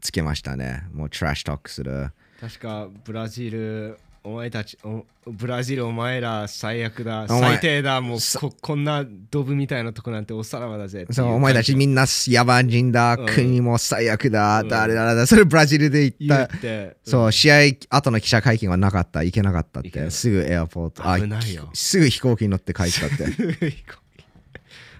[0.00, 0.84] つけましたね。
[0.92, 2.10] もうトラッシュトークする。
[2.40, 7.26] 確かブラジルお前たちおブラジルお前ら最悪だ。
[7.28, 8.00] 最低だ。
[8.00, 11.06] もうここんなドブみたいなとこなんておさらばだぜ。
[11.10, 13.26] そうお前たちみんな野蛮人だ、うん。
[13.26, 16.44] 国も最悪だ、誰だだ、それブラジルで言言っ。
[16.44, 17.56] ったてそう、試合
[17.90, 21.68] 後の記者会見はなかった、行けなかったって、すぐエアポート、あ危ないよ。
[21.74, 23.26] すぐ飛行機に乗って帰ったって。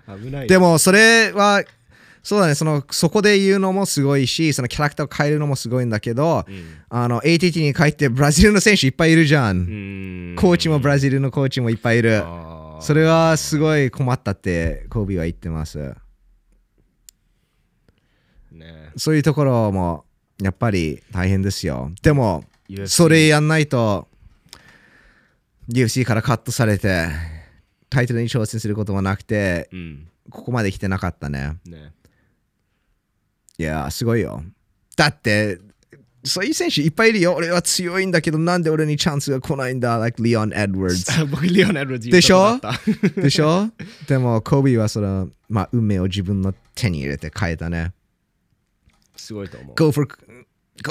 [0.08, 0.48] 危ないよ。
[0.48, 1.62] でもそれは
[2.28, 2.54] そうだね。
[2.54, 6.44] そのそこで言うのもすごいしそのキャラクターを変えるのもすごいんだけど、
[6.90, 10.36] あの ATT に帰ってブラジルの選手いっぱいいるじゃん、うん。
[10.38, 12.22] コーチもブラジルのコーチもいっぱいいる。
[12.80, 15.94] それはすごい困ったってコービーは言ってます。
[18.52, 18.92] ね。
[18.98, 20.04] そういうところも
[20.42, 21.92] やっぱり大変ですよ。
[22.02, 24.06] でも UFC それやんないと
[25.72, 27.08] UFC からカットされて
[27.88, 30.08] タイトルに挑戦することもなくてうん。
[30.30, 31.56] ここまで来てなかったね。
[31.64, 31.92] ね
[33.58, 34.42] いやー、すごいよ。
[34.96, 35.58] だって、
[36.24, 37.34] そういう選手いっぱいいるよ。
[37.34, 42.60] 俺は強いんだけど、なんで俺にチャンスが来ないんだ ?like リオン・エドワー僕リオネルズでしょ？
[43.16, 43.70] でしょ？
[44.06, 47.92] でも、コービーはその、まあ、運命を自分の手に入れて変えたね。
[49.16, 50.14] すごいと思う Go for コ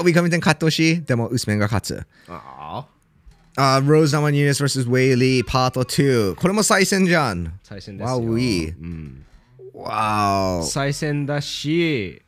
[0.01, 1.01] ービー・カミンテン勝ってほしい。
[1.03, 2.03] でも、ウスメンが勝つ。
[2.27, 2.85] あ
[3.59, 6.35] あローザマ・ニューネス vs ウェイリー、パート2。
[6.35, 7.57] これも再戦じゃん。
[7.63, 9.25] 再戦ですよわおいいうん
[9.73, 12.21] わー再戦だし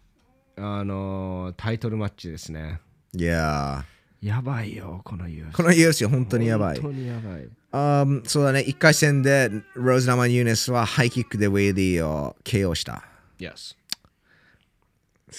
[0.60, 2.80] あのータイトルマッチですね
[3.16, 3.86] いや
[4.22, 5.52] やばいよ、この UFC。
[5.52, 6.80] ーこの UFC 本当にやばい。
[6.80, 7.48] 本当にやばい。
[7.72, 13.04] あーそうだね、1回戦でローズ・ナマン・ユーネスはハイキックでウェイリーを KO した。
[13.40, 13.76] Yes.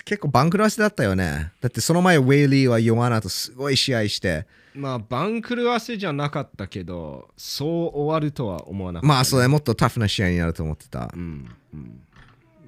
[0.05, 1.53] 結構バンクラスだったよね。
[1.61, 9.15] だってその前ウェイリーはヨアナとすごい試合して、まあ、番狂わせじゃなかったけど、そう終わるとは思わなかった。
[9.15, 11.11] まあそうだね、もっとタフな試合になると思ってた。
[11.13, 12.01] うんうん。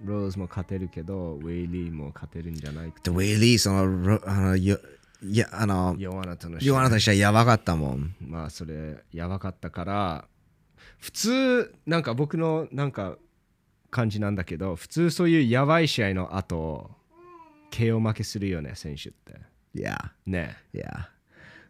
[0.02, 2.92] ローズも勝てるけど、ウェイリーも勝てるんじゃない？
[2.92, 4.78] かで、ウェイリー、その、ロあの、よ
[5.22, 6.66] いや、あの、ヨアナとの試合。
[6.68, 8.14] ヨアナとしてはやばかったもん。
[8.20, 10.24] まあそれやばかったから
[10.98, 13.16] 普通なんか僕のなんか
[13.90, 16.90] 感じなんだけど普通そういうやばい試合の後
[17.70, 19.34] KO 負けするよね選手って。
[19.74, 20.56] いや、ね。
[20.74, 21.08] いや、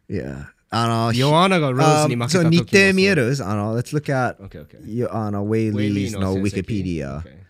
[0.09, 0.51] いや。
[0.71, 3.35] あの、ヨアナがローズに負けた時もあそう日程見える？
[3.45, 7.21] あの、Let's look at OK OK よあのウェイリーズの Wikipedia。
[7.21, 7.43] OK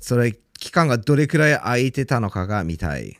[0.00, 3.16] それ、期間がどれくらい空いてたのかが見たい。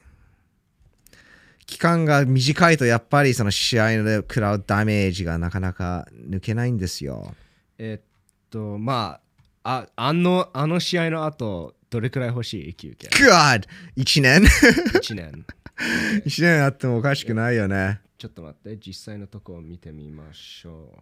[1.67, 7.35] 期間が短いとやっぱりその試合で食らうダメージがなかなか抜けないんですよ。
[7.77, 8.05] えっ
[8.49, 9.21] とま
[9.63, 12.75] あああのあの試合の後どれくらい欲しい？
[12.75, 13.65] 休憩 God!
[13.99, 15.45] 1年？1年
[16.25, 18.01] ?1 年あってもおかしくないよね。
[18.17, 20.95] ちょっと待って実際のとこを見てみましょ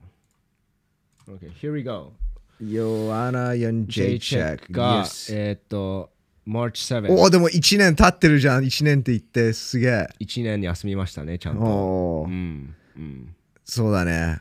[1.28, 2.12] う OK here we go
[2.60, 4.72] ヨアナ・ヨン・ジェイチェック。
[4.72, 6.10] が Yes えっと
[6.46, 8.64] March 7おお、でも1年経ってるじゃん。
[8.64, 10.08] 1年って言ってすげえ。
[10.20, 14.40] 1年休みましたねちゃんとおおう、んうんそうだね。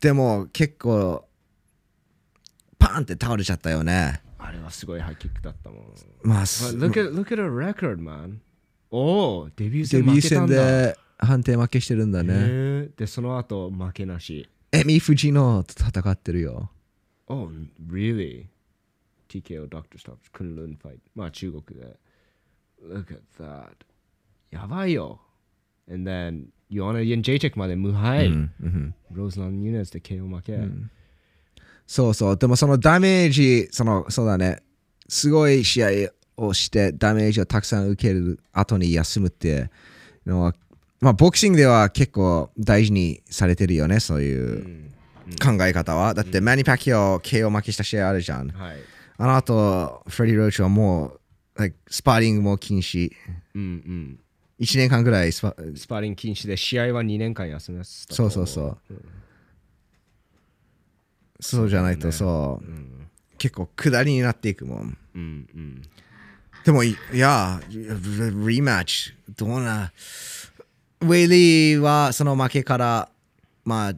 [0.00, 1.24] でも結構、
[2.78, 4.20] パーンって倒れちゃったよね。
[4.38, 5.84] あれはすごいハイキックだったもん
[6.22, 8.38] まあ、But look at look at a record man
[8.90, 12.88] おおデビューデ戦負けたんだで判定負けしてるんだね。
[12.96, 16.70] でその後負けなしエミ・フジノと戦ってるよ。
[17.28, 17.50] Oh
[17.88, 18.46] really?
[19.28, 19.98] TKO Dr.
[19.98, 21.00] Stops クンルンファイト。
[21.14, 21.96] まあ中国で。
[22.82, 23.70] Look at that.
[24.50, 25.20] やばいよ。
[25.90, 28.94] And then ヨアナ・イン・ジェイチェックまで無敗、うんうん。
[29.10, 30.58] ローズラン・ユネスで KO 負け、
[31.86, 32.36] そうそう。
[32.36, 34.62] でもそのダメージ、その、そうだね。
[35.08, 35.88] すごい試合
[36.36, 39.70] をしてダメージをたくさん受ける後に休むっていう
[40.26, 40.54] のは、
[41.00, 44.90] まあ、ボクシングでは結構大事にされてるよね、そういう
[45.36, 46.14] 考え方は。
[46.14, 48.48] だって、マニパキオ KO 負けした試合あるじゃん。
[48.48, 48.76] はい
[49.20, 51.20] あの後、フレディ・ローチはもう、
[51.56, 53.10] like スパーリングも禁止。
[53.54, 54.20] うんうん
[54.60, 58.78] 1年間ぐらいスパスパーリング禁止で試合は2年間休みましたそうそうそう。
[61.40, 64.98] そうじゃないとそう、結構下りになっていくもん。
[65.14, 65.82] うんうん
[66.64, 67.86] でも、いいや、リ
[68.56, 69.92] リマッチ、どうな。
[71.00, 73.08] ウェイリーはその負けから、
[73.64, 73.92] まあ、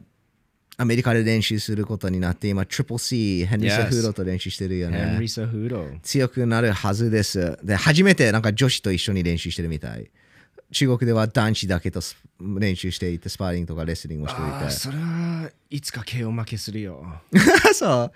[0.77, 5.29] アメリカで練習することになって、今、トリプル C、ヘンリー・セ Yes フードと練習してるよねヘンリ。
[5.29, 7.57] サ・フード強くなるはずです。
[7.63, 10.09] で、初めてなんか女子と一緒に練習してるみたい。
[10.71, 14.71] 中国では男子だけとス練習していて、スパーリングとかレスリングをしていて。
[14.71, 17.05] それはいつか KO 負けするよ
[17.75, 18.11] そう。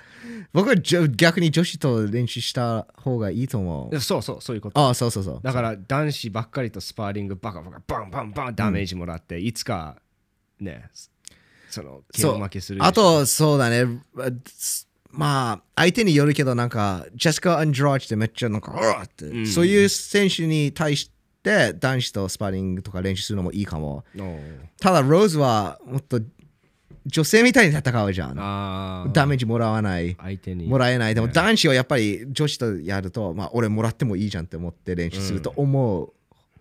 [0.54, 4.00] 僕は逆に女子と練習した方がいいと思う。
[4.00, 5.40] そうそうそういうことああ、そうそうそう。
[5.44, 9.98] だから男子ばっかりとスパーリングバカバカバンバンバンダメージもらって、いつか
[10.60, 10.90] ね
[11.76, 13.86] その KO 負けするあと、そうだね。
[15.12, 21.10] まあ、相手によるけど、なんか、ジェスカ・アンドローチってめっちゃなんか、うわーって、そういう選手に対し
[21.44, 24.04] て男子とスパーリングとか練習するのもいいかも。
[24.80, 26.20] ただ、ローズはもっと
[27.06, 29.12] 女性みたいに戦うじゃん。
[29.14, 30.16] ダメージもらわない。
[30.20, 31.16] 相手にもらえない。
[31.16, 36.14] でも男子はやっぱり女子とやると、まあ、俺もらってもいいじゃんって思って練習すると思う。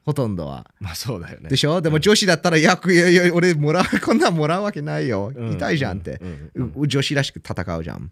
[0.05, 0.71] ほとんどは。
[0.81, 1.49] まあそうだよね。
[1.49, 1.81] でしょ？
[1.81, 5.33] でも女子だったら、いや、いやいや俺もらう、こんなんもらうわけないよ。
[5.35, 5.53] うん。
[5.53, 6.21] 痛いじゃんって。
[6.55, 6.73] うん。
[6.77, 8.11] う女子らしく戦うじゃん。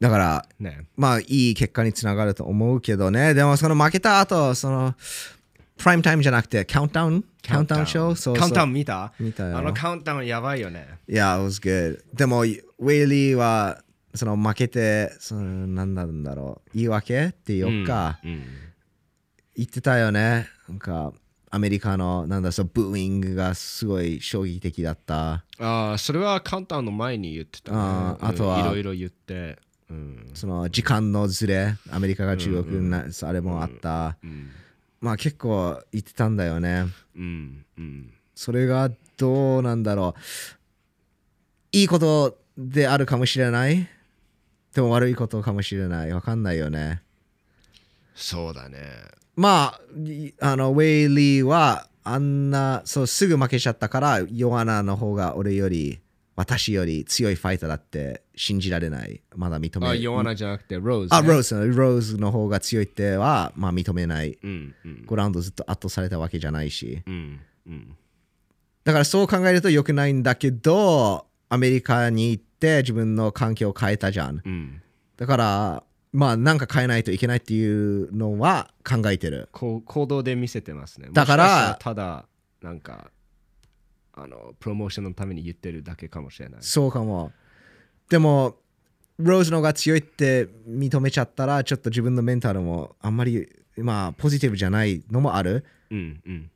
[0.00, 0.86] だから、ね。
[0.96, 3.32] まあ、いい結果につながると思うけどね。
[3.32, 4.94] でも、その負けた後、その、
[5.78, 8.36] プライムタイムじゃなくて、カウントダウンカウントダウンショーそう。
[8.36, 9.14] カウントダウン見た？
[9.18, 9.56] 見たよ。
[9.56, 10.86] あのカウントダウンやばいよね。
[11.08, 12.00] いや、it was good.
[12.12, 12.52] でも、ウェ
[13.04, 13.82] イリーは、
[14.14, 18.42] その負けて、その、なんなんだろう、言い訳っていうか、うん
[19.56, 20.48] 言ってたよね。
[20.68, 21.12] なんか、
[21.50, 25.44] アメリカの、なんだ、そう、ブーイングがすごい衝撃的だった。
[25.58, 34.16] ああそれはカウントダウンの前に言ってたねあーあとはうんいろいろ言ってうんその、時間のずれ、アメリカが中国な、あれもあった。
[34.24, 34.50] うん
[35.00, 36.86] まあ、結構言ってたんだよね。
[37.14, 40.20] うんうんそれがどうなんだろう。
[41.70, 43.86] いいことであるかもしれない？
[44.74, 46.10] でも悪いことかもしれない？
[46.12, 47.02] わかんないよね。
[48.24, 48.78] そうだね
[49.36, 56.00] まあ、いあの、ウェイリーは、あんな、そう、すぐ負けちゃったから、ヨアナの方が俺より、
[56.36, 59.20] 私より強いファイターだって信じられない。
[59.36, 64.38] まだ認めあヨアナじゃなくてローズ、ね、あ、ローズ、ローズの方が強いっては、まあ認めない。
[64.42, 67.02] うんうん5ラウンドずっと圧倒されたわけじゃないし。
[67.06, 67.96] うんうん。
[68.84, 74.42] だからそう考えると良くないんだけど、アメリカに行って自分の環境を変えたじゃん。
[74.44, 74.82] うん。
[75.16, 75.84] だから、
[76.14, 79.48] まあなんか変えないといけないっていうのは考えてる。
[79.50, 81.08] こう行動で見せてますね。
[81.12, 82.26] だからもしかしただ、
[82.62, 83.10] なんか、
[84.12, 86.62] あの、プロモーションのために言ってるだけかもしれない。
[86.62, 87.32] そうかも。
[88.08, 88.56] でも、
[89.18, 93.48] ローズの方が強いって認めちゃったら、ちょっと自分のメンタルもあんまり、
[93.78, 95.64] まあ、ポジティブじゃないのもある。
[95.90, 96.50] うんうん。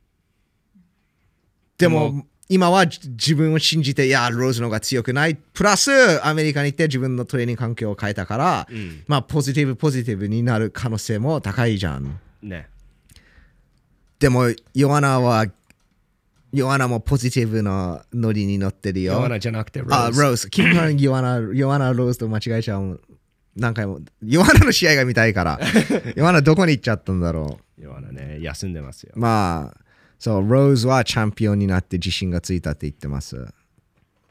[1.79, 5.37] でも今はじ自分を信じて、いや、ローズの方が強くない。
[5.37, 9.03] プラス、アメリカに行って自分のトレーニング環境を変えたから、うん。
[9.07, 12.19] まあ、ポジティブ、ポジティブになる可能性も高いじゃん。
[12.43, 12.69] ね。
[14.19, 15.45] でも、ヨアナは、
[16.53, 19.13] ヨアナもポジティブなノリに乗ってるよ。
[19.13, 20.23] ヨアナじゃなくてあ、ローズ。
[20.23, 20.49] ローズ。
[20.49, 22.99] キング ヨアナ、ヨアナ、ローズと間違えちゃう。
[23.57, 24.01] 何回も。
[24.25, 25.61] ヨアナの試合が見たいから。
[26.17, 29.19] ヨアナどこに行っちゃったんだろヨアナね、休んでますよう。。
[29.21, 29.81] まあ、
[30.19, 33.37] そう、ローズはチャンピオンになって自信がついたって言ってます。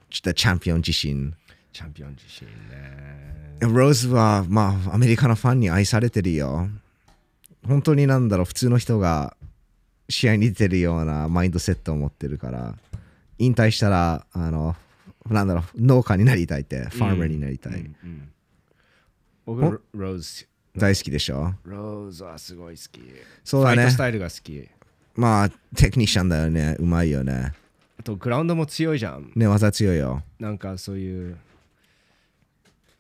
[0.09, 1.33] ちょっとチャンピオン自信。
[1.71, 3.57] チャンピオン自身ね。
[3.59, 6.69] ローズは、まあ、アメリカのファンに愛されてるよ。
[7.65, 9.35] 本当になんだろう、普通の人が
[10.09, 12.75] 試合に出てるようなマインドセットを持ってるから、
[13.37, 14.75] 引退したら、あの、
[15.29, 17.73] なんだろう、農家になりたいって、ファーマーになりたい。
[17.73, 18.31] うんうん
[19.45, 20.45] 僕、ローズ。
[20.75, 21.53] 大好きでしょ？
[21.63, 23.01] ローズはすごい好き。
[23.45, 23.95] そうだねス。
[23.95, 24.67] タイルが好き。
[25.17, 26.75] まあ、テクニシャンだよね。
[26.79, 27.51] うまいよね。
[27.99, 29.31] あと、グラウンドも強いじゃん。
[29.35, 30.23] ね、技強いよ。
[30.39, 31.37] なんかそういう、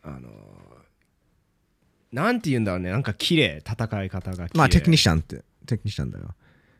[0.03, 0.29] あの、
[2.11, 2.89] なんて言うんだろうね。
[2.89, 4.47] なんか綺麗、戦い方が。
[4.55, 6.33] まあ、テクニシャンって、テクニシャンだよ。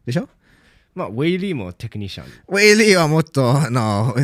[0.05, 0.27] でしょ？
[0.95, 2.27] まあ、ウェイリーもテクニシャン。
[2.47, 4.15] ウェイリーはもっと、の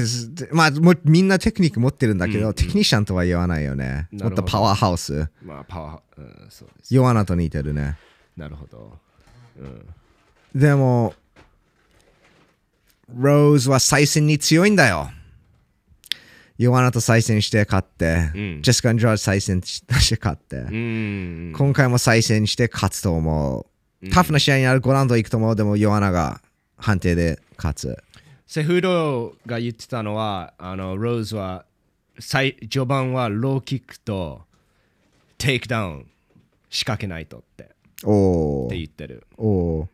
[0.52, 4.08] まあも、みんなテクニック持ってるんだけど、うんテクニシャンとは言わないよね。
[4.12, 5.30] もっとパワーハウス。
[5.44, 6.96] まあ、パワー、うん、そうです。
[6.96, 7.96] ヨアナと似てるね。
[8.36, 8.98] なるほど。
[9.60, 9.86] うん。
[10.56, 11.14] でも、
[13.14, 15.10] ローズは再戦に強いんだよ。
[16.58, 21.54] ヨアナと再戦して勝って、うんジェシカ・アンドラージ再戦して勝って、うん。
[21.58, 23.66] 今回も再戦して勝つと思
[24.02, 24.10] う。
[24.10, 25.56] タフな試合になる5ラウンド行くと思う。
[25.56, 26.42] でも、ヨアナが
[26.78, 28.04] 判定で勝つ。
[28.46, 31.66] セフードが言ってたのは、あの、ローズは、
[32.20, 34.44] 最序盤はローキックと
[35.40, 36.08] テイクダウン
[36.70, 37.70] 仕掛けないとって
[38.04, 39.26] おーって言ってる。
[39.38, 39.88] おー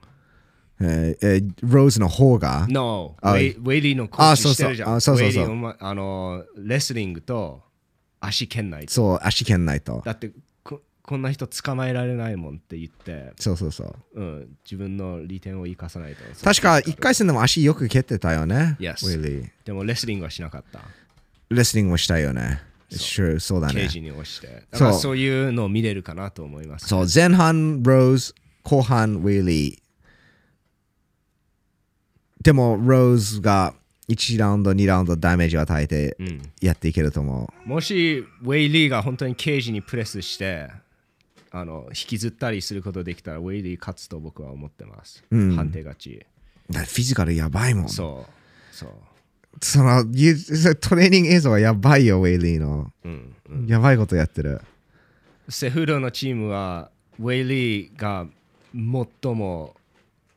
[0.82, 3.16] えーえーローズの方が？No!
[3.22, 4.96] あウェイウェイリーのコーチしてるじゃん。
[4.96, 7.62] あそうそうそうウェイリーお前あの、レスリングと
[8.20, 8.94] 足蹴んないと。
[8.94, 10.02] そう、足蹴んないと。
[10.06, 10.32] だって
[10.64, 13.96] こ、こんな人捕まえられないもんって言って、そうそうそう。
[14.14, 16.22] うん、自分の利点を生かさないと。
[16.44, 18.78] 確か1回戦でも足よく蹴ってたよね。
[18.80, 19.50] Yes ウィリー。
[19.66, 20.82] でもレスリングはしなかった。
[21.50, 22.62] レスリングもしたいよね。
[22.92, 23.74] Sure そうだね。
[23.74, 24.48] ケージに押して。
[24.72, 26.88] だからそうそういうのを見れるかなと思います。
[26.88, 29.89] そう、前半ローズ、後半ウィリー。
[32.42, 33.74] でも、ローズが
[34.10, 40.70] 1ラウンド、2ラウンドダメージを与えてうんやっていけると思もしウェイリーが本当にケージにプレスして
[41.52, 45.24] あの引きずったりすることできたらウェイリー勝つと僕は思ってます。
[45.32, 46.26] うん判定勝ち。
[46.72, 47.90] フィジカルやばいもん。
[47.90, 48.76] そう。
[48.76, 48.90] そう。
[49.62, 50.36] その、ゆ
[50.76, 52.92] トレーニング映像はやばいよ、ウェイリーの。
[53.04, 53.36] うん、
[53.66, 54.62] やばいことやってる。
[55.50, 58.28] セフロのチームはウェイリーが
[58.74, 59.76] 最も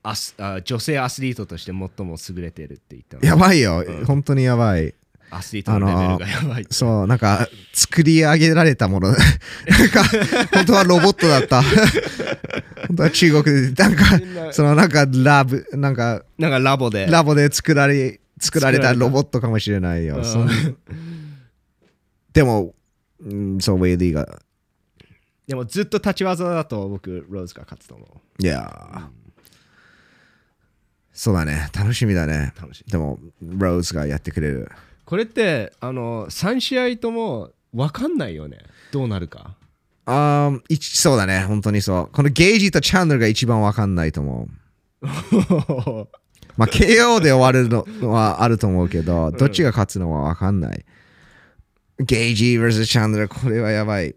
[0.02, 4.94] アスあ女性アスリートとして最も優れてるって言ったのやばいよ、本当にやばい。
[5.32, 6.66] アスリートのレベルがやばい。
[6.70, 9.08] そう、なんか、作り上げられたもの。
[9.08, 9.18] なん
[9.88, 10.04] か、
[10.52, 11.62] 本当はロボットだった。
[12.88, 17.06] 本当は中国で、なんか、そのなんか、ラブ、なんか、なんかラボで。
[17.06, 20.22] ラボで作られ、作られたロボットかもしれないよ。
[22.34, 22.74] でも、
[23.24, 24.42] うんそう、ウェイリーが、
[25.46, 28.06] でもずっと立ち技だと僕、ローズが勝つと思
[28.38, 28.42] う。
[28.42, 29.21] いやー、
[31.12, 32.52] そうだね、楽しみだね。
[32.60, 32.90] 楽しい。
[32.90, 34.70] でも、ローズがやってくれる。
[35.04, 38.58] これって、あの、3試合とも分かんないよね。
[38.92, 39.56] どうなるか。
[40.04, 40.50] あ
[40.80, 42.08] そうだね、本当にそう。
[42.12, 45.06] このゲージとチャンネルが一番わかんないと思う。
[46.56, 50.84] まあ、KO で終わるのはあると思うけど、どっちが勝つのはわかんない。
[51.98, 54.14] ゲージ vs チャンネル、これはやばい。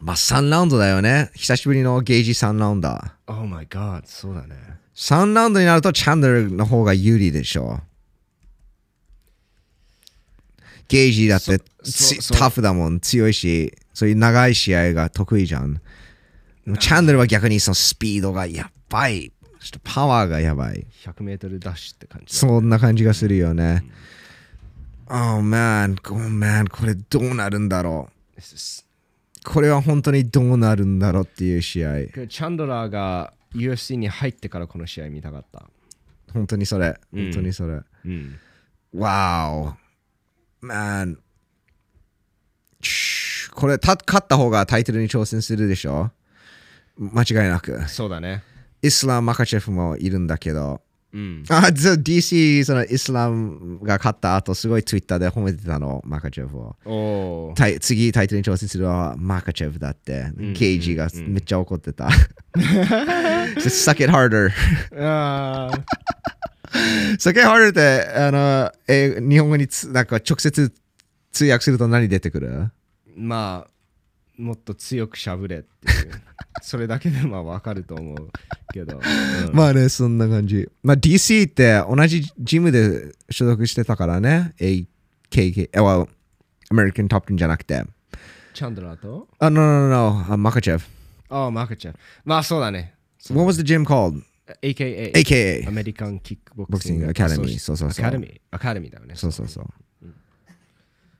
[0.00, 1.30] まあ、3ラウンドだよね。
[1.34, 2.98] 久しぶりのゲージ3ラウンド。
[3.26, 4.56] oh my god、そうだね。
[4.94, 7.82] 3ラウンドになるとチャンネルの方が有利でしょう。
[10.88, 11.58] ゲージだって
[12.38, 15.80] タフだもん、強いし、そういう長い試合が得意じゃん。
[16.78, 19.32] チャンネルは逆にそのスピードがやばい。
[19.60, 20.86] ちょっとパワーがやばい。
[21.04, 22.38] 100メートルダッシュって感じだ。
[22.38, 23.84] そんな感じがするよね。
[25.08, 28.40] Oh man, oh man, これどうなるんだろう。
[29.44, 32.06] これは本当にどうなるんだろうっていう試合。
[32.06, 35.68] チャンドラーが UFC に入ってからこの試合見たかった。
[36.32, 36.98] 本当にそれ。
[37.12, 37.80] うん本当にそれ。
[38.04, 38.38] うん。
[38.94, 39.74] Wow.
[40.62, 41.16] ー
[43.54, 46.10] これ、た勝った方がタイトルに挑戦するでしょ？
[46.98, 47.86] 間違いなく。
[47.88, 48.42] そうだね。
[48.80, 50.80] イスラム・マカチェフもいるんだけど。
[51.12, 51.44] うん。
[51.48, 56.76] あ、そう DC、そのイスラムが勝った後、すごいツイッターで褒めてたの、マカチェフを。
[56.84, 57.54] おお。
[57.54, 62.08] タイ次タイトルに挑戦するのはマカチェフだって、んゲイジがめっちゃ怒ってた。
[63.60, 64.50] Suck it harder.
[67.18, 70.72] Suck it harder ってあの、え日本語につなんか直接
[71.32, 72.70] 通訳すると何出てくる？
[73.16, 73.70] まあ、
[74.36, 76.12] もっと強くしゃぶれっていう。
[76.62, 78.30] それだけでまあわかると思う
[78.72, 79.00] けど。
[79.48, 80.68] うんまあね、そんな感じ。
[80.82, 84.54] まあ DC って同じジムで所属してたからね。
[84.58, 86.08] AKK、え、well、
[86.70, 87.84] American Top 10じゃなくて。
[88.54, 89.28] チャンドラーと？
[89.38, 90.86] あ、no, no, no, no, マカチェフ。
[91.32, 91.94] ああ、マーケちゃん。
[92.24, 92.94] まあそうだね。
[93.30, 94.22] What was the gym called?
[94.60, 95.12] AKA。
[95.12, 95.70] AKA ア。
[95.70, 98.40] メリカンキックボクシング Boxing Academy そうそうそうアカデミー。
[98.50, 99.14] アカデミーだよね。
[99.14, 99.66] そうそうそう。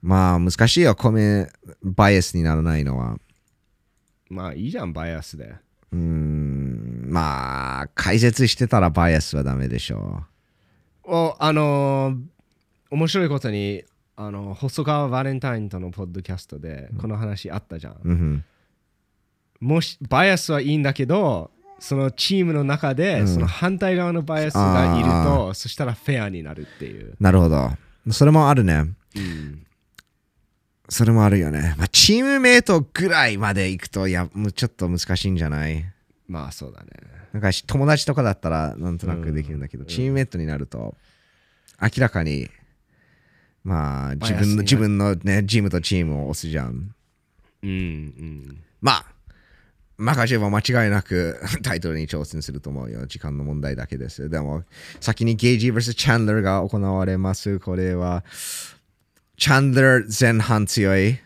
[0.03, 1.49] まあ難しいよ、コメ
[1.83, 3.17] バイアスにならないのは。
[4.29, 5.55] まあいいじゃん、バイアスで。
[5.93, 10.23] うーん、まあ、解説してたらバイアスはダメでしょ
[11.05, 12.19] おあのー
[12.91, 13.85] 面白いことに、
[14.17, 17.93] あの細川バレンタインとのポッドキャストでこの話あったじゃん。
[17.95, 17.99] う。
[18.05, 18.45] うん
[19.61, 27.15] もしバイアスはいいんだけど、そのチームの中で、うんその反対側のバイアスがいるあと、そしたらフェアになるっていう。
[27.21, 27.71] なるほど。
[28.11, 28.75] それもあるね。
[29.17, 29.67] うん
[30.89, 31.75] それもあるよね。
[31.79, 35.85] まあ、チームメイトぐらいまで行くと、いや、もうちょっと難しいんじゃない？
[36.29, 36.89] まあそうだね。
[37.33, 40.97] なんか友達とかだったらなんとなくできるんだけど、うんチームメイトになると、
[41.81, 42.49] 明らかに、
[43.65, 46.95] まあ、自分の自分のね、チームとチームを押すじゃん。
[47.63, 48.63] うんうん。
[48.81, 49.05] まあ、
[49.99, 53.07] マカチェフは間違いなく タイトルに挑戦すると思うよ。
[53.07, 54.29] 時間の問題だけです。
[54.29, 54.65] でも、
[55.01, 57.59] 先にゲイジー vs チャンドラーが行われます。
[57.61, 58.25] これは、
[59.43, 61.19] チャンドラー前半強い。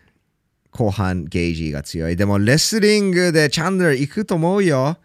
[0.70, 2.16] 後半ゲイジーが強い。
[2.16, 4.96] でも、レスリングでチャンドラー行くと思うよ。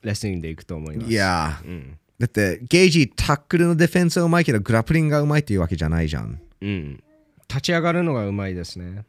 [0.00, 1.10] レスリングでいくと思います。
[1.10, 1.98] いや、うん。
[2.18, 6.40] だって、ゲイジータックルのディフェンスはうまいけど、グラップリングがうまいっていうわけじゃないじゃん。
[6.62, 7.04] うん。
[7.50, 9.04] 立ち上がるのがうまいですね。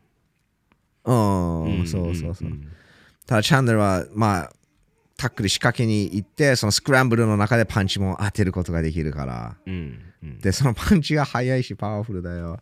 [1.06, 2.50] うん、んそうそうそう。
[2.50, 2.68] ん
[3.26, 4.54] ただチャンドラーはまあ
[5.16, 12.60] タックル仕掛けに行ってそのスクランブルの中でパンチも当てることができるからうんうんでそのパンチが速いしパワフルだよ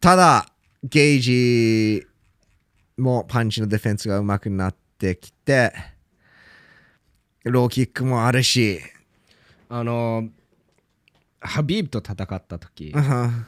[0.00, 0.46] ただ
[0.84, 2.06] ゲージ
[2.96, 5.72] もパンチのディフェンスが上手くなってきて
[7.44, 8.80] ローキックもあるし
[9.68, 10.28] あの、
[11.40, 13.46] ハビーブと戦った時、うん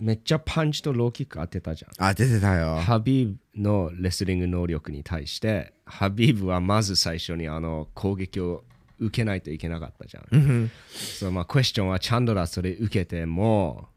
[0.00, 2.06] めっちゃパンチとローキック当てたじゃん。
[2.08, 8.64] あ出てたよハビーブのレスリング能力に対して、ハビーブはまず最初にあの攻撃を
[8.98, 10.24] 受けないといけなかったじゃん。
[10.30, 13.88] うんそうまあ、クエスチョンはチャンドラーそれ受けても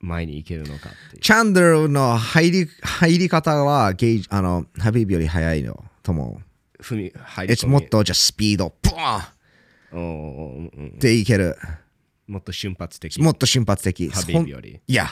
[0.00, 1.22] 前に行けるのかっていう。
[1.22, 6.40] チャンドラーの入り入り方はゲージあのハビービより速いのと思
[6.78, 9.40] う踏み入り It's 込みもっとじゃスピード、ブワーン
[9.92, 11.56] おーおーうんでいける。
[12.26, 13.20] もっと瞬発的。
[13.20, 14.08] もっと瞬発的。
[14.08, 14.80] ハビーブより。
[14.86, 15.06] いや、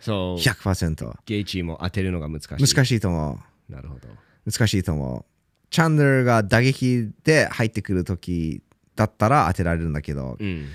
[0.00, 1.12] そう、100%。
[1.26, 2.74] ゲイチーも当てるのが難しい。
[2.74, 3.38] 難しいと思
[3.68, 4.08] なるほど。
[4.08, 4.50] う。
[4.50, 5.24] 難しいと思う。
[5.70, 8.62] チャンドラーが打撃で入ってくるとき
[8.96, 10.68] だったら当てられるんだけど、うん。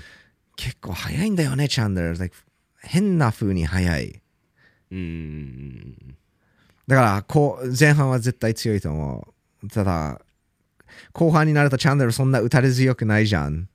[0.56, 2.18] 結構速いんだよね、チャンドラー。
[2.18, 2.36] Like
[2.80, 4.22] 変な風に速い。
[4.90, 6.16] うんうん
[6.88, 9.28] だからこう、前半は絶対強いと思
[9.62, 9.68] う。
[9.68, 10.22] ただ、
[11.12, 13.68] 後半になるとチャンドラーそんな打たれ強くないじゃん。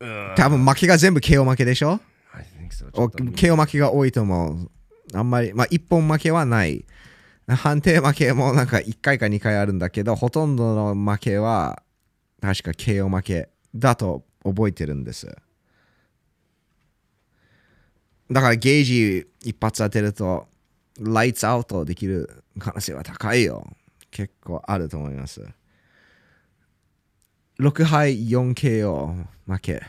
[0.00, 0.34] うん。
[0.36, 1.98] 多分負けが全部 KO 負けでしょ
[2.92, 4.70] ？KO 負けが多いと思う。
[5.14, 6.84] あんまり、まあ、一本負けはない。
[7.48, 11.82] 判定負けもなんか1回か2回あるんだけど、ほとんどの負けは
[12.42, 15.34] 確か KO 負けだと覚えてるんです。
[18.30, 20.46] だからゲージ一発当てると、
[21.00, 23.66] ライツアウトできる可能性は高いよ。
[24.10, 25.44] 結構あると思います。
[27.58, 29.82] 6敗 4KO 負け。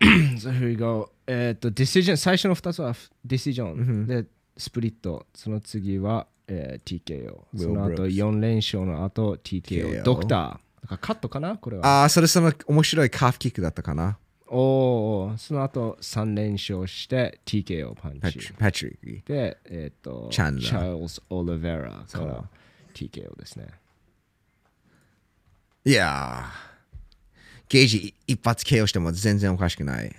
[0.00, 1.10] So here we go.
[1.26, 4.24] えっと、ディシジョン、最初の2つはディシジョン、で、
[4.56, 5.26] スプリット。
[5.34, 7.44] その次は、えー TKO。
[7.56, 10.00] その後 Brooks 4連勝の後 TKO。
[10.00, 10.38] KO ドクター。
[10.38, 11.56] だからカットかな？
[11.56, 11.86] これは。
[12.02, 14.18] ああ、それその面白いカーフキックだったかな。
[14.52, 18.98] おお、その後3連勝して TKO パンチパチ。
[19.04, 19.32] リック。
[19.32, 22.48] で、えっ、と、チャーチャールズ・オリベラかそらう
[22.92, 23.68] TKO ですね。
[25.84, 26.70] いやー、
[27.68, 30.10] ゲージ一発 KO しても全然おかしくない。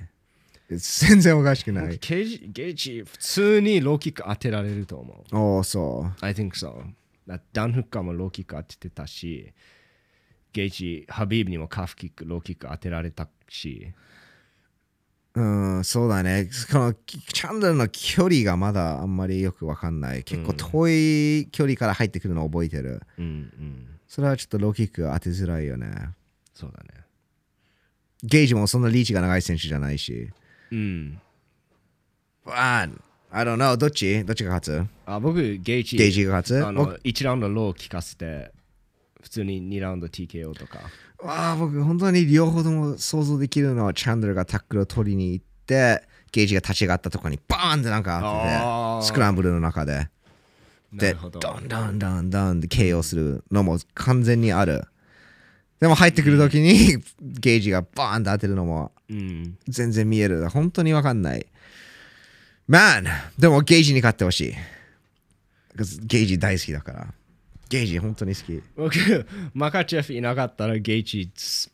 [0.69, 1.87] 全然おかしくない。
[1.89, 5.37] ゲージ、ゲージ、普通にローキック当てられると思う。
[5.37, 6.25] おお、そう。
[6.25, 6.81] I think so.
[7.27, 9.51] だダン・フッカーもローキック当ててたし、
[10.53, 13.93] ゲイチ、ハビーブにもカフキック、ローキック当てられたし、
[15.33, 15.41] う
[15.79, 16.49] ん、そうだね。
[16.71, 20.23] このチャンドルの距離がまだあんまりよくわかんない。
[20.23, 23.01] 結構遠い距離から入ってくるのを覚えてる。
[23.17, 23.27] うんう
[23.63, 23.87] ん。
[24.07, 25.89] それはちょっとローキック当てづらいよね。
[26.53, 27.01] そうだね。
[28.23, 30.29] ゲージもそんなリーチが長い選手じゃないし。
[30.71, 31.21] うん。
[32.47, 32.87] あ
[33.31, 33.77] I don't know.
[33.77, 34.25] どっち？
[34.25, 34.89] どっちが勝つ？
[35.05, 36.65] あ僕、ゲイチ、ゲージが勝つ？
[36.65, 38.51] あの1ラウンドロー聞かせて、
[39.21, 40.79] 普通に2ラウンド TKO とか。
[41.19, 50.09] わあ僕本当に両方とも想像できるのはチャンドルがタックルを取りに行ってゲージが立ち上がったところにバーンってなんかあー当ててスクランブルの中で。
[50.91, 51.39] なでるほど。
[51.39, 54.83] ドンドンドンドンで KO するのも完全にある。
[55.79, 59.57] でも入ってくるときにゲージがバーンって当てるのもうん。
[59.67, 60.49] 全然見える。
[60.49, 61.45] 本当にわかんない。
[62.69, 63.05] Man
[63.37, 64.53] でもゲージに勝ってほしい。
[66.03, 67.07] ゲージ大好きだから
[67.71, 71.71] ゲージ本当に好き僕、マカチェフいなかったらゲイチす、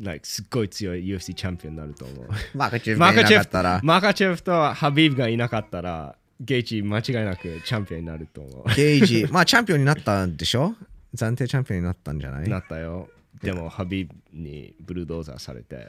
[0.00, 2.28] like すっごい強い UFC チャンピオンになると思う。
[2.54, 8.64] マカチェフがいなマカチェフかったらマカチェフとハビーブがいなかったら、ゲイチ間違いなくチャンピオンになると思う。
[8.74, 10.74] ゲージ、まあチャンピオンになったんでしょ？
[11.14, 12.48] 暫定チャンピオンになったんじゃない？
[12.48, 13.08] なったよ。
[13.42, 15.88] でも、ハビーブにブルドーザーされて、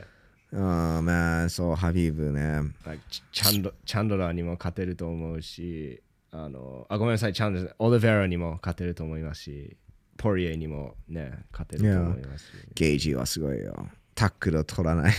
[0.52, 2.60] うん、まあそう、ハビーブね。
[3.32, 6.02] チャンドチャンドラーにも勝てると思うし、
[6.38, 9.78] あの、あ、ごめんなさい、チャンドラー、オリベラにも勝てると思いますし、
[10.18, 13.88] ポリエにもね、勝てると思いますし、ゲージはすごいよ。
[14.16, 15.14] タックルを取らない。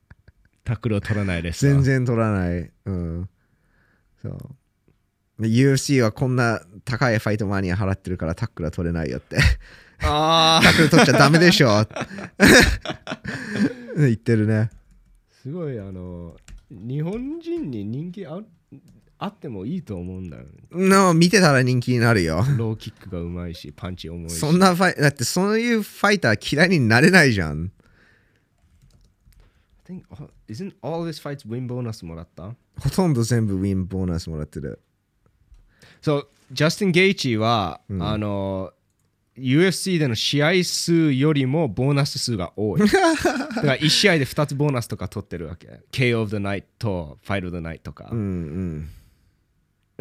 [0.64, 1.66] タックルを取らないです。
[1.66, 2.70] 全然取らない。
[2.84, 3.28] うん。
[4.22, 4.38] そう。
[5.42, 9.38] で UFC はこんな高いファイトマニア払ってるからタックルは取れないよって。
[10.02, 11.86] あ タックル取っちゃダメでしょ。
[13.96, 14.70] 言ってるね。
[15.30, 16.36] すごいあの
[16.70, 18.40] 日本人に人気あ
[19.22, 20.48] あってもいいと思うんだよね。
[20.72, 22.42] の見てたら人気になるよ。
[22.56, 24.36] ローキックがうまいし、パンチ重いし。
[24.36, 27.70] そんなファイだってそういうファイター嫌いになれないじゃん。
[29.90, 32.54] I think, uh, isn't all his fights win ボーナスもらった？
[32.78, 34.80] ほとんど全部ウィンボーナスもらってる。
[36.00, 38.72] そう、ジャスティン・ゲイチは、あの、
[39.36, 42.80] UFC での試合数よりもボーナス数が多い。
[42.88, 45.80] だから1試合で2つボーナスとか取ってるわけ。
[45.92, 48.08] KO of the Night と Fight of the Night とか。
[48.10, 48.88] うんうん。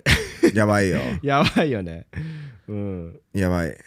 [0.54, 1.00] やばいよ。
[1.22, 2.08] やばいよね。
[2.68, 3.20] うん。
[3.34, 3.78] やばい。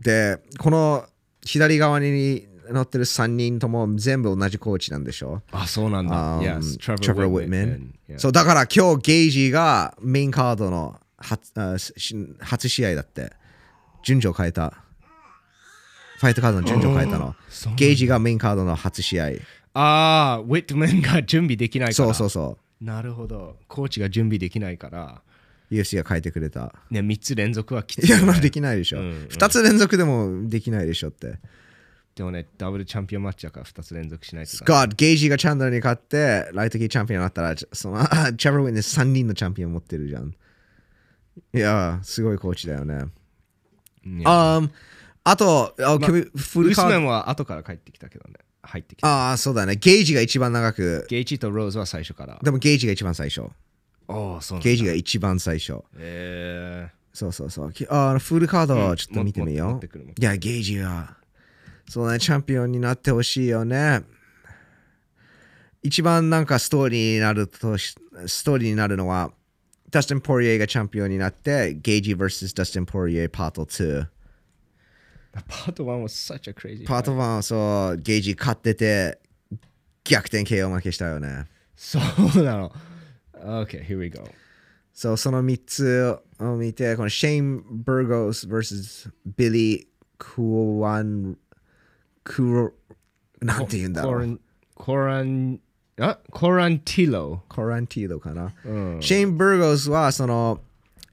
[0.00, 1.06] で、この
[1.44, 5.42] 左側に乗ってる3人とも全部同じコーチなんでしょ？
[5.52, 6.40] あ、そうなんだ。
[6.40, 7.90] Um, yes, Trevor Whitman.
[8.18, 11.92] そう、だから今日ゲージがメインカードの初あし
[12.40, 13.32] 初試合だって。
[14.04, 14.84] 順序変えた。
[16.20, 17.34] ファイトカードの順序変えたの。
[17.76, 19.26] ゲージがメインカードの初試合。
[19.74, 22.06] ああ、ウィットマンが準備できないから。
[22.06, 22.84] そうそうそう。
[22.84, 23.56] なるほど。
[23.68, 25.22] コーチが準備できないから、
[25.70, 26.74] UFC が変えてくれた。
[26.90, 28.26] ね、3つ連続はきつい、いや、ね。
[28.26, 29.00] まあできないでしょ。
[29.00, 31.38] うんうん2つ連続でもできないでしょって。
[32.14, 34.72] でもね、ダブルチャンピオンマッチだから2つ連続しないとスか。
[34.72, 40.34] コット、ゲージがチャンドルに勝って、ライトキーチャンピオンになったら、その、あチャブルウィンで3人のチャンピオン持ってるじゃん。
[41.54, 43.04] いや、すごいコーチだよね。
[44.04, 44.70] うんあー
[45.24, 48.36] あと、あまケビンフウスメンは後から帰ってきたけどね。
[48.62, 49.06] 入ってきた。
[49.06, 49.76] ああ、そうだね。
[49.76, 52.38] ゲージが一番長く、ゲイチとローズは最初から。
[52.42, 53.42] でもゲージが一番最初。
[54.08, 55.82] おお、そうゲージが一番最初。
[55.96, 57.72] えそうそうそう。
[57.72, 60.20] きあフルカードをちょっと見てみよう。
[60.20, 61.16] いや、ゲージは、
[61.88, 64.02] そうね、チャンピオンになってほしいよね。
[65.82, 67.96] 一番なんかストーリーになるとし、
[68.26, 69.32] ストーリーになるのは、
[69.90, 74.00] ダスティン・ポリエがチャンピオンになって、ゲージ vs ダスティン・ポリエパート2。
[74.02, 74.06] ー、
[75.46, 76.86] パート1 was such a crazy.
[76.86, 79.18] パート fight 1、そう、ゲージ勝ってて、
[80.04, 81.46] 逆転 KO 負けしたよね。
[81.76, 81.98] そ
[82.36, 82.72] うなの。
[83.42, 84.24] Okay, here we go.
[84.92, 89.86] そう、その3つを見て、このシェイン・バーゴス vs ビリー・
[90.18, 91.36] クワン、
[92.24, 92.72] クロ、
[93.40, 94.12] なんて言うんだろう。
[94.12, 94.40] コラン、
[94.74, 95.60] コラン、
[96.00, 97.42] あコランティロ。
[97.48, 98.52] コランティードかな。
[98.64, 98.98] うん。
[99.00, 100.60] シェイン・バーゴスは、その、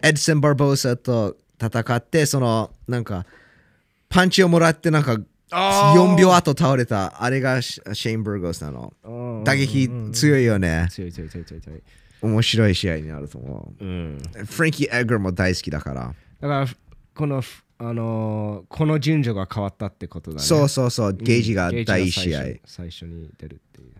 [0.02, 3.26] エドソン・バーボーサと戦って、その、なんか、
[4.10, 5.18] パンチをもらって、なんか、
[5.52, 8.94] あー4秒後倒れた、あれがシシェイン・バーゴスなの。
[9.04, 10.88] うん打撃強いよね。
[10.92, 11.84] 強い強い強い強い強い。
[12.22, 14.18] 面白い試合になると思うん。
[14.42, 14.46] う。
[14.46, 16.14] フランキー・エグラも大好きだから。
[16.42, 16.68] だから、
[17.14, 17.42] この、
[17.78, 20.44] あのーこの順序が変わったってことだね。
[20.44, 22.40] そうそうそう、ゲージが第1ジ試合。
[22.40, 23.92] が最初最初に出るっていう。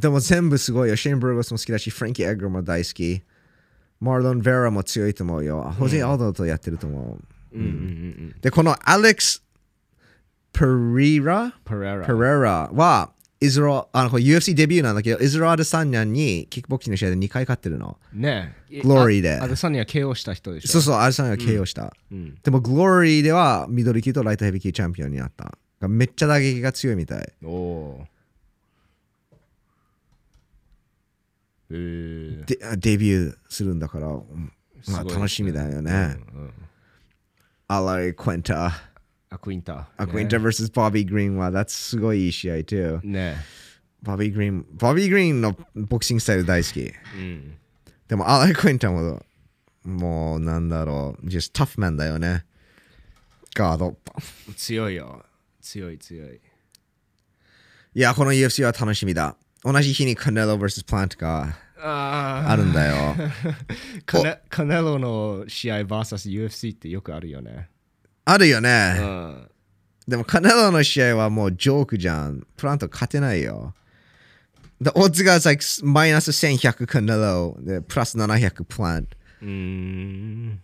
[0.00, 0.96] でも全部すごいよ。
[0.96, 3.22] シェーン・ブルーゴスも好きだし、フランキー・エグラも大好き。
[3.98, 5.74] マーロン・ベラも強いと思うよ。
[5.78, 7.18] ホゼ・アルドとやってると思
[7.52, 7.56] う。
[7.56, 7.76] うんうんうんう
[8.36, 8.36] ん。
[8.42, 9.42] で、このアレックス・
[10.52, 10.66] ペ
[10.98, 12.06] リラペレラ。
[12.06, 17.98] ペレラは、イズロあの UFC デビューなんだけど、イズロ・アデサンニャンにキックボクシングの試合で2回勝ってるの。
[18.12, 18.80] ねえ。
[18.80, 20.68] グローリーであアデサニア KO した人でしょ。
[20.68, 21.92] そうそう、アデサンニャンが KO した。
[22.10, 22.34] うん。
[22.42, 25.52] でも、グローリーではミドル級とライトヘビー級チャンピオンになった。
[25.86, 27.32] めっちゃ打撃が強いみたい。
[27.44, 28.16] おおー。
[31.68, 34.52] えー、でデビューするんだから、うん
[34.88, 36.16] まあ楽しみだよね。
[36.32, 36.52] うんうん
[37.68, 38.85] アライ・クエンタ。
[39.30, 39.88] アクインタ。
[39.96, 43.00] アクエンタ vs ボビー・グリーンは、that's すごいいい試合 too。
[43.02, 43.36] ね
[44.02, 46.80] ボビー・グリーン、ボビー・グリーンのボクシングスタイル大好き。
[46.80, 46.94] え。
[47.16, 47.58] うん。
[48.08, 49.22] でも、アライ・クエンタも、
[49.84, 52.44] もう、なんだろう、just tough man だよね。
[53.54, 53.96] ガード。
[54.56, 55.24] 強いよ。
[55.60, 56.40] 強い強い。
[57.94, 59.36] いや、この UFC は楽しみだ。
[59.64, 63.14] 同じ日にカネロ vs プラントがああるんだよ。
[64.06, 67.68] カネカネロの試合 VSUFC ってよくあるよね。
[68.26, 68.92] あるようね。
[68.98, 69.48] ん。
[70.06, 72.46] でも、カネロの試合はもうジョークじゃん。
[72.56, 73.74] プラント勝てないよ。
[74.80, 79.16] で、オッズが like マイナス1100カネロで、プラス700プラント。
[79.42, 80.60] うーん。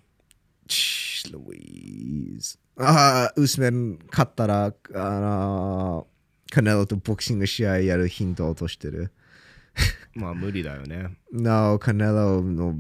[0.69, 2.59] チー、ルイーズ。
[2.79, 6.07] ああ、ウスメン勝ったら、あの
[6.51, 9.13] カネロとボクシング試合やるヒントを落としてる。
[10.15, 11.17] まあ無理だよね。
[11.33, 12.75] No, カネロの、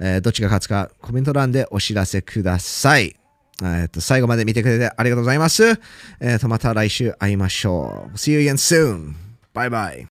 [0.00, 3.16] えーどっちが勝つかコメント欄でお知らせください。
[3.62, 5.80] えっと最後まで見てくれてありがとうございます。
[6.20, 8.16] えっとまた来週会いましょう。
[8.16, 9.14] See you again soon.
[9.54, 10.06] Bye bye.